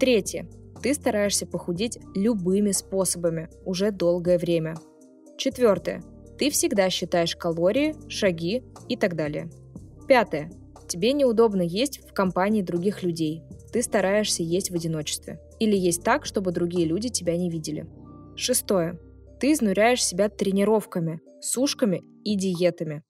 Третье. 0.00 0.48
Ты 0.86 0.94
стараешься 0.94 1.46
похудеть 1.48 1.98
любыми 2.14 2.70
способами 2.70 3.48
уже 3.64 3.90
долгое 3.90 4.38
время. 4.38 4.76
Четвертое. 5.36 6.04
Ты 6.38 6.48
всегда 6.50 6.90
считаешь 6.90 7.34
калории, 7.34 7.96
шаги 8.08 8.62
и 8.88 8.96
так 8.96 9.16
далее. 9.16 9.50
Пятое. 10.06 10.48
Тебе 10.86 11.12
неудобно 11.12 11.62
есть 11.62 12.08
в 12.08 12.12
компании 12.14 12.62
других 12.62 13.02
людей. 13.02 13.42
Ты 13.72 13.82
стараешься 13.82 14.44
есть 14.44 14.70
в 14.70 14.76
одиночестве. 14.76 15.40
Или 15.58 15.76
есть 15.76 16.04
так, 16.04 16.24
чтобы 16.24 16.52
другие 16.52 16.86
люди 16.86 17.08
тебя 17.08 17.36
не 17.36 17.50
видели. 17.50 17.88
Шестое. 18.36 18.96
Ты 19.40 19.54
изнуряешь 19.54 20.04
себя 20.04 20.28
тренировками, 20.28 21.20
сушками 21.40 22.04
и 22.22 22.36
диетами. 22.36 23.02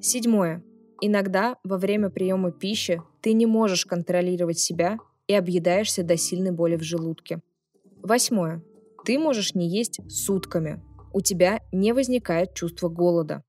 Седьмое. 0.00 0.64
Иногда 1.00 1.58
во 1.62 1.78
время 1.78 2.10
приема 2.10 2.50
пищи 2.50 3.00
ты 3.20 3.34
не 3.34 3.46
можешь 3.46 3.86
контролировать 3.86 4.58
себя 4.58 4.98
и 5.30 5.32
объедаешься 5.32 6.02
до 6.02 6.16
сильной 6.16 6.50
боли 6.50 6.74
в 6.74 6.82
желудке. 6.82 7.38
Восьмое. 8.02 8.64
Ты 9.04 9.16
можешь 9.16 9.54
не 9.54 9.68
есть 9.68 10.00
сутками. 10.10 10.82
У 11.12 11.20
тебя 11.20 11.60
не 11.70 11.92
возникает 11.92 12.54
чувства 12.54 12.88
голода. 12.88 13.44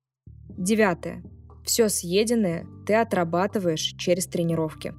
Девятое. 0.49 1.23
Все 1.65 1.89
съеденное 1.89 2.67
ты 2.85 2.93
отрабатываешь 2.93 3.95
через 3.97 4.27
тренировки. 4.27 4.93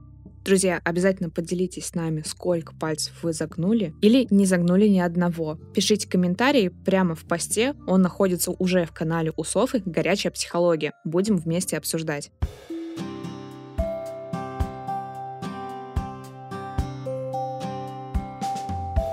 Друзья, 0.44 0.80
обязательно 0.82 1.30
поделитесь 1.30 1.86
с 1.86 1.94
нами, 1.94 2.24
сколько 2.26 2.74
пальцев 2.74 3.22
вы 3.22 3.32
загнули 3.32 3.94
или 4.02 4.26
не 4.30 4.44
загнули 4.44 4.88
ни 4.88 4.98
одного. 4.98 5.60
Пишите 5.72 6.08
комментарии 6.08 6.66
прямо 6.84 7.14
в 7.14 7.24
посте, 7.26 7.76
он 7.86 8.02
находится 8.02 8.50
уже 8.50 8.86
в 8.86 8.92
канале 8.92 9.32
у 9.36 9.44
Софы 9.44 9.82
«Горячая 9.86 10.32
психология». 10.32 10.94
Будем 11.04 11.36
вместе 11.36 11.76
обсуждать. 11.76 12.32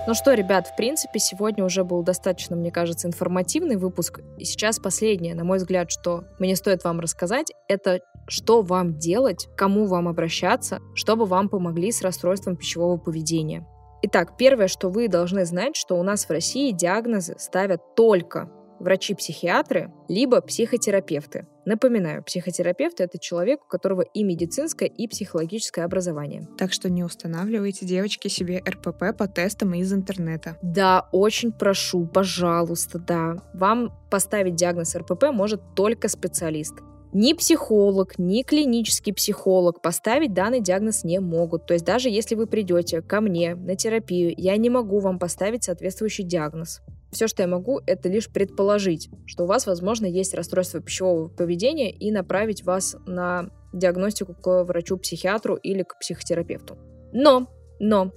Ну 0.09 0.15
что, 0.15 0.33
ребят, 0.33 0.65
в 0.65 0.75
принципе, 0.75 1.19
сегодня 1.19 1.63
уже 1.63 1.83
был 1.83 2.01
достаточно, 2.01 2.55
мне 2.55 2.71
кажется, 2.71 3.07
информативный 3.07 3.75
выпуск. 3.75 4.21
И 4.39 4.43
сейчас 4.43 4.79
последнее, 4.79 5.35
на 5.35 5.43
мой 5.43 5.59
взгляд, 5.59 5.91
что 5.91 6.23
мне 6.39 6.55
стоит 6.55 6.83
вам 6.83 6.99
рассказать, 6.99 7.53
это 7.67 7.99
что 8.27 8.63
вам 8.63 8.97
делать, 8.97 9.47
кому 9.55 9.85
вам 9.85 10.07
обращаться, 10.07 10.79
чтобы 10.95 11.25
вам 11.25 11.47
помогли 11.47 11.91
с 11.91 12.01
расстройством 12.01 12.55
пищевого 12.55 12.97
поведения. 12.97 13.67
Итак, 14.01 14.35
первое, 14.35 14.67
что 14.67 14.89
вы 14.89 15.09
должны 15.09 15.45
знать, 15.45 15.75
что 15.75 15.95
у 15.99 16.01
нас 16.01 16.25
в 16.25 16.31
России 16.31 16.71
диагнозы 16.71 17.35
ставят 17.37 17.93
только 17.95 18.49
врачи-психиатры, 18.79 19.91
либо 20.08 20.41
психотерапевты. 20.41 21.47
Напоминаю, 21.65 22.23
психотерапевт— 22.23 22.99
это 23.01 23.19
человек, 23.19 23.63
у 23.63 23.67
которого 23.67 24.01
и 24.01 24.23
медицинское, 24.23 24.87
и 24.87 25.08
психологическое 25.08 25.83
образование. 25.83 26.47
Так 26.58 26.73
что 26.73 26.89
не 26.89 27.04
устанавливайте, 27.04 27.85
девочки, 27.85 28.27
себе 28.27 28.63
РПП 28.67 29.15
по 29.17 29.27
тестам 29.27 29.73
из 29.75 29.93
интернета. 29.93 30.58
Да, 30.62 31.08
очень 31.12 31.51
прошу, 31.51 32.08
пожалуйста, 32.08 32.97
да. 32.99 33.37
Вам 33.54 33.93
поставить 34.10 34.56
диагноз 34.56 34.95
РПП 34.95 35.25
может 35.31 35.62
только 35.75 36.08
специалист. 36.08 36.73
Ни 37.12 37.33
психолог, 37.33 38.19
ни 38.19 38.43
клинический 38.43 39.13
психолог 39.13 39.81
поставить 39.81 40.33
данный 40.33 40.62
диагноз 40.62 41.04
не 41.04 41.19
могут. 41.19 41.65
То 41.65 41.73
есть 41.73 41.85
даже 41.85 42.10
если 42.10 42.35
вы 42.35 42.45
придете 42.45 43.01
ко 43.01 43.19
мне 43.19 43.56
на 43.56 43.75
терапию, 43.75 44.31
я 44.37 44.56
не 44.58 44.69
могу 44.69 44.99
вам 44.99 45.17
поставить 45.17 45.63
соответствующий 45.63 46.23
диагноз. 46.23 46.81
Все, 47.12 47.27
что 47.27 47.41
я 47.41 47.47
могу, 47.47 47.81
это 47.85 48.07
лишь 48.07 48.29
предположить, 48.29 49.10
что 49.25 49.43
у 49.43 49.47
вас, 49.47 49.65
возможно, 49.65 50.05
есть 50.05 50.33
расстройство 50.33 50.79
пищевого 50.79 51.27
поведения 51.27 51.91
и 51.91 52.12
направить 52.12 52.63
вас 52.63 52.95
на 53.05 53.49
диагностику 53.73 54.35
к 54.35 54.63
врачу-психиатру 54.63 55.55
или 55.55 55.83
к 55.83 55.97
психотерапевту. 55.99 56.77
Но, 57.12 57.47
но, 57.79 58.12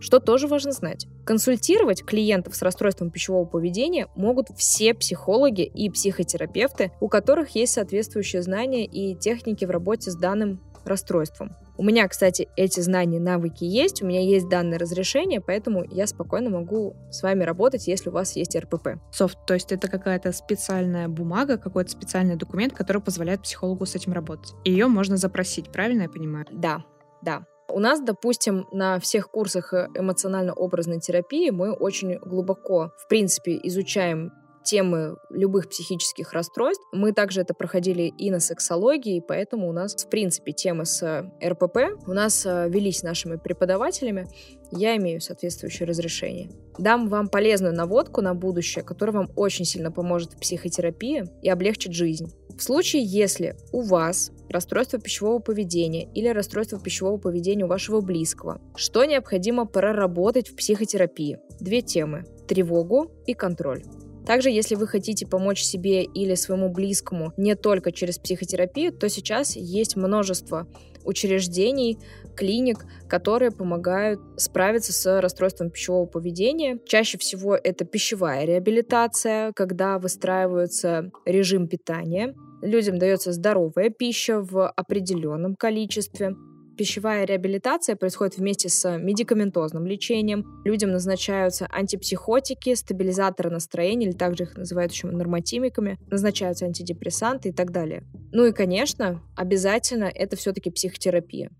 что 0.00 0.20
тоже 0.20 0.46
важно 0.46 0.72
знать, 0.72 1.06
консультировать 1.24 2.04
клиентов 2.04 2.54
с 2.54 2.62
расстройством 2.62 3.10
пищевого 3.10 3.46
поведения 3.46 4.08
могут 4.14 4.48
все 4.56 4.94
психологи 4.94 5.62
и 5.62 5.90
психотерапевты, 5.90 6.92
у 7.00 7.08
которых 7.08 7.50
есть 7.50 7.72
соответствующие 7.72 8.42
знания 8.42 8.84
и 8.84 9.16
техники 9.16 9.64
в 9.64 9.70
работе 9.70 10.10
с 10.10 10.16
данным 10.16 10.60
расстройством. 10.84 11.56
У 11.78 11.82
меня, 11.82 12.08
кстати, 12.08 12.48
эти 12.56 12.80
знания, 12.80 13.20
навыки 13.20 13.64
есть, 13.64 14.02
у 14.02 14.06
меня 14.06 14.20
есть 14.20 14.48
данное 14.48 14.78
разрешение, 14.78 15.40
поэтому 15.40 15.84
я 15.90 16.06
спокойно 16.06 16.50
могу 16.50 16.96
с 17.10 17.22
вами 17.22 17.44
работать, 17.44 17.86
если 17.86 18.08
у 18.08 18.12
вас 18.12 18.36
есть 18.36 18.56
РПП. 18.56 18.98
Софт, 19.12 19.38
то 19.46 19.54
есть 19.54 19.72
это 19.72 19.88
какая-то 19.88 20.32
специальная 20.32 21.08
бумага, 21.08 21.58
какой-то 21.58 21.90
специальный 21.90 22.36
документ, 22.36 22.72
который 22.72 23.02
позволяет 23.02 23.42
психологу 23.42 23.84
с 23.84 23.94
этим 23.94 24.12
работать. 24.12 24.54
Ее 24.64 24.86
можно 24.86 25.16
запросить, 25.16 25.70
правильно 25.70 26.02
я 26.02 26.08
понимаю? 26.08 26.46
Да, 26.50 26.84
да. 27.22 27.44
У 27.68 27.80
нас, 27.80 28.00
допустим, 28.00 28.66
на 28.72 28.98
всех 29.00 29.30
курсах 29.30 29.72
эмоционально-образной 29.72 31.00
терапии 31.00 31.50
мы 31.50 31.72
очень 31.72 32.16
глубоко, 32.18 32.92
в 32.96 33.08
принципе, 33.08 33.58
изучаем 33.64 34.32
темы 34.66 35.16
любых 35.30 35.68
психических 35.68 36.32
расстройств. 36.32 36.84
Мы 36.92 37.12
также 37.12 37.40
это 37.40 37.54
проходили 37.54 38.12
и 38.18 38.30
на 38.30 38.40
сексологии, 38.40 39.22
поэтому 39.26 39.68
у 39.68 39.72
нас, 39.72 39.94
в 39.94 40.08
принципе, 40.08 40.52
темы 40.52 40.84
с 40.84 41.02
э, 41.02 41.48
РПП 41.48 41.78
у 42.06 42.12
нас 42.12 42.44
э, 42.44 42.68
велись 42.68 43.02
нашими 43.02 43.36
преподавателями. 43.36 44.28
Я 44.72 44.96
имею 44.96 45.20
соответствующее 45.20 45.86
разрешение. 45.86 46.50
Дам 46.78 47.08
вам 47.08 47.28
полезную 47.28 47.74
наводку 47.74 48.20
на 48.20 48.34
будущее, 48.34 48.84
которая 48.84 49.14
вам 49.14 49.30
очень 49.36 49.64
сильно 49.64 49.92
поможет 49.92 50.32
в 50.32 50.40
психотерапии 50.40 51.24
и 51.40 51.48
облегчит 51.48 51.92
жизнь. 51.92 52.32
В 52.56 52.62
случае, 52.62 53.04
если 53.04 53.54
у 53.70 53.82
вас 53.82 54.32
расстройство 54.48 54.98
пищевого 54.98 55.38
поведения 55.38 56.10
или 56.14 56.28
расстройство 56.28 56.80
пищевого 56.80 57.18
поведения 57.18 57.64
у 57.64 57.68
вашего 57.68 58.00
близкого, 58.00 58.60
что 58.74 59.04
необходимо 59.04 59.66
проработать 59.66 60.48
в 60.48 60.56
психотерапии? 60.56 61.38
Две 61.60 61.82
темы– 61.82 62.24
тревогу 62.48 63.12
и 63.26 63.34
контроль. 63.34 63.82
Также, 64.26 64.50
если 64.50 64.74
вы 64.74 64.88
хотите 64.88 65.26
помочь 65.26 65.62
себе 65.62 66.02
или 66.02 66.34
своему 66.34 66.68
близкому 66.68 67.32
не 67.36 67.54
только 67.54 67.92
через 67.92 68.18
психотерапию, 68.18 68.92
то 68.92 69.08
сейчас 69.08 69.54
есть 69.54 69.94
множество 69.96 70.66
учреждений, 71.04 71.98
клиник, 72.34 72.84
которые 73.08 73.52
помогают 73.52 74.20
справиться 74.36 74.92
с 74.92 75.20
расстройством 75.20 75.70
пищевого 75.70 76.06
поведения. 76.06 76.78
Чаще 76.84 77.18
всего 77.18 77.54
это 77.54 77.84
пищевая 77.84 78.44
реабилитация, 78.44 79.52
когда 79.54 79.98
выстраивается 79.98 81.10
режим 81.24 81.68
питания. 81.68 82.34
Людям 82.62 82.98
дается 82.98 83.32
здоровая 83.32 83.90
пища 83.90 84.40
в 84.40 84.68
определенном 84.68 85.54
количестве. 85.54 86.34
Пищевая 86.76 87.24
реабилитация 87.24 87.96
происходит 87.96 88.36
вместе 88.36 88.68
с 88.68 88.98
медикаментозным 88.98 89.86
лечением. 89.86 90.60
Людям 90.66 90.90
назначаются 90.90 91.66
антипсихотики, 91.70 92.74
стабилизаторы 92.74 93.48
настроения, 93.48 94.08
или 94.08 94.12
также 94.12 94.44
их 94.44 94.58
называют 94.58 94.92
еще 94.92 95.06
нормотимиками, 95.06 95.98
назначаются 96.10 96.66
антидепрессанты 96.66 97.48
и 97.48 97.52
так 97.52 97.72
далее. 97.72 98.04
Ну 98.30 98.44
и, 98.44 98.52
конечно, 98.52 99.22
обязательно 99.36 100.04
это 100.04 100.36
все-таки 100.36 100.70
психотерапия. 100.70 101.50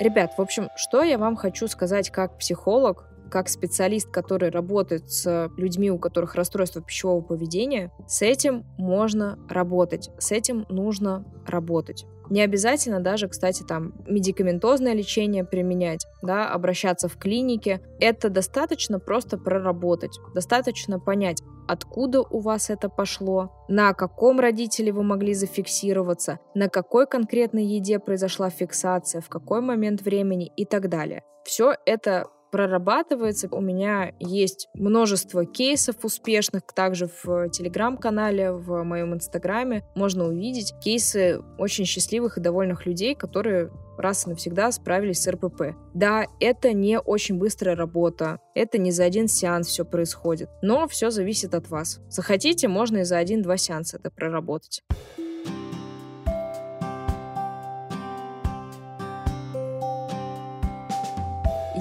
Ребят, 0.00 0.32
в 0.36 0.40
общем, 0.40 0.70
что 0.76 1.04
я 1.04 1.18
вам 1.18 1.36
хочу 1.36 1.68
сказать 1.68 2.10
как 2.10 2.36
психолог, 2.38 3.06
как 3.30 3.48
специалист, 3.48 4.10
который 4.10 4.50
работает 4.50 5.10
с 5.10 5.50
людьми, 5.56 5.90
у 5.90 5.98
которых 5.98 6.34
расстройство 6.34 6.82
пищевого 6.82 7.20
поведения, 7.20 7.92
с 8.06 8.22
этим 8.22 8.64
можно 8.78 9.38
работать, 9.48 10.10
с 10.18 10.32
этим 10.32 10.66
нужно 10.68 11.24
работать. 11.46 12.06
Не 12.28 12.42
обязательно 12.42 13.00
даже, 13.00 13.28
кстати, 13.28 13.62
там 13.62 13.94
медикаментозное 14.06 14.94
лечение 14.94 15.44
применять, 15.44 16.06
да, 16.22 16.48
обращаться 16.48 17.08
в 17.08 17.16
клинике. 17.16 17.80
Это 18.00 18.30
достаточно 18.30 18.98
просто 18.98 19.38
проработать, 19.38 20.18
достаточно 20.34 20.98
понять, 20.98 21.40
откуда 21.68 22.22
у 22.22 22.40
вас 22.40 22.70
это 22.70 22.88
пошло, 22.88 23.52
на 23.68 23.92
каком 23.92 24.40
родителе 24.40 24.92
вы 24.92 25.02
могли 25.02 25.34
зафиксироваться, 25.34 26.38
на 26.54 26.68
какой 26.68 27.06
конкретной 27.06 27.64
еде 27.64 27.98
произошла 27.98 28.50
фиксация, 28.50 29.20
в 29.20 29.28
какой 29.28 29.60
момент 29.60 30.02
времени 30.02 30.50
и 30.56 30.64
так 30.64 30.88
далее. 30.88 31.22
Все 31.44 31.74
это 31.86 32.26
прорабатывается. 32.50 33.48
У 33.50 33.60
меня 33.60 34.12
есть 34.18 34.68
множество 34.74 35.44
кейсов 35.44 36.04
успешных, 36.04 36.62
также 36.74 37.08
в 37.22 37.48
телеграм-канале, 37.50 38.52
в 38.52 38.82
моем 38.82 39.14
инстаграме 39.14 39.82
можно 39.94 40.26
увидеть 40.26 40.74
кейсы 40.82 41.40
очень 41.58 41.84
счастливых 41.84 42.38
и 42.38 42.40
довольных 42.40 42.86
людей, 42.86 43.14
которые 43.14 43.70
раз 43.98 44.26
и 44.26 44.30
навсегда 44.30 44.70
справились 44.72 45.22
с 45.22 45.30
РПП. 45.30 45.74
Да, 45.94 46.26
это 46.40 46.72
не 46.72 46.98
очень 46.98 47.38
быстрая 47.38 47.76
работа, 47.76 48.40
это 48.54 48.78
не 48.78 48.90
за 48.90 49.04
один 49.04 49.28
сеанс 49.28 49.68
все 49.68 49.84
происходит, 49.84 50.50
но 50.62 50.86
все 50.88 51.10
зависит 51.10 51.54
от 51.54 51.68
вас. 51.70 52.00
Захотите, 52.08 52.68
можно 52.68 52.98
и 52.98 53.04
за 53.04 53.18
один-два 53.18 53.56
сеанса 53.56 53.96
это 53.96 54.10
проработать. 54.10 54.82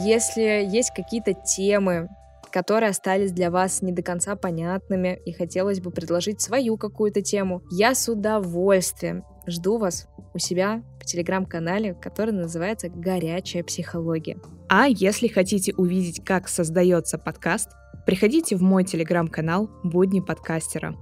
Если 0.06 0.64
есть 0.72 0.91
какие-то 0.95 1.34
темы, 1.34 2.10
которые 2.51 2.91
остались 2.91 3.32
для 3.32 3.49
вас 3.49 3.82
не 3.82 3.91
до 3.91 4.03
конца 4.03 4.36
понятными, 4.36 5.20
и 5.26 5.34
хотелось 5.34 5.82
бы 5.82 5.89
предложить 5.89 6.41
свою 6.41 6.78
какую-то 6.78 7.24
тему, 7.24 7.64
я 7.72 7.95
с 7.95 8.08
удовольствием 8.08 9.24
жду 9.47 9.80
вас 9.80 10.08
у 10.36 10.38
себя 10.38 10.84
в 10.99 11.06
телеграм-канале, 11.06 11.95
который 11.95 12.36
называется 12.36 12.88
«Горячая 12.88 13.64
психология». 13.64 14.38
А 14.70 14.86
если 14.88 15.28
хотите 15.28 15.74
увидеть, 15.74 16.24
как 16.24 16.49
создается 16.49 17.18
подкаст, 17.18 17.72
приходите 18.06 18.56
в 18.58 18.62
мой 18.62 18.84
телеграм-канал 18.84 19.72
«Будни 19.84 20.20
подкастера». 20.20 20.95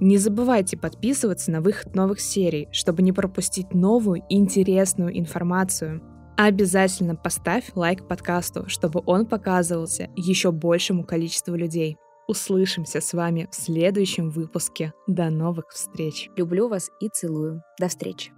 Не 0.00 0.16
забывайте 0.16 0.78
подписываться 0.78 1.50
на 1.50 1.60
выход 1.60 1.94
новых 1.94 2.18
серий, 2.18 2.68
чтобы 2.72 3.02
не 3.02 3.12
пропустить 3.12 3.74
новую 3.74 4.22
интересную 4.30 5.18
информацию– 5.18 6.00
Обязательно 6.40 7.16
поставь 7.16 7.72
лайк 7.74 8.06
подкасту, 8.06 8.68
чтобы 8.68 9.02
он 9.06 9.26
показывался 9.26 10.08
еще 10.14 10.52
большему 10.52 11.02
количеству 11.02 11.56
людей. 11.56 11.96
Услышимся 12.28 13.00
с 13.00 13.12
вами 13.12 13.48
в 13.50 13.56
следующем 13.56 14.30
выпуске. 14.30 14.92
До 15.08 15.30
новых 15.30 15.70
встреч. 15.70 16.30
Люблю 16.36 16.68
вас 16.68 16.92
и 17.00 17.08
целую. 17.08 17.64
До 17.80 17.88
встречи. 17.88 18.37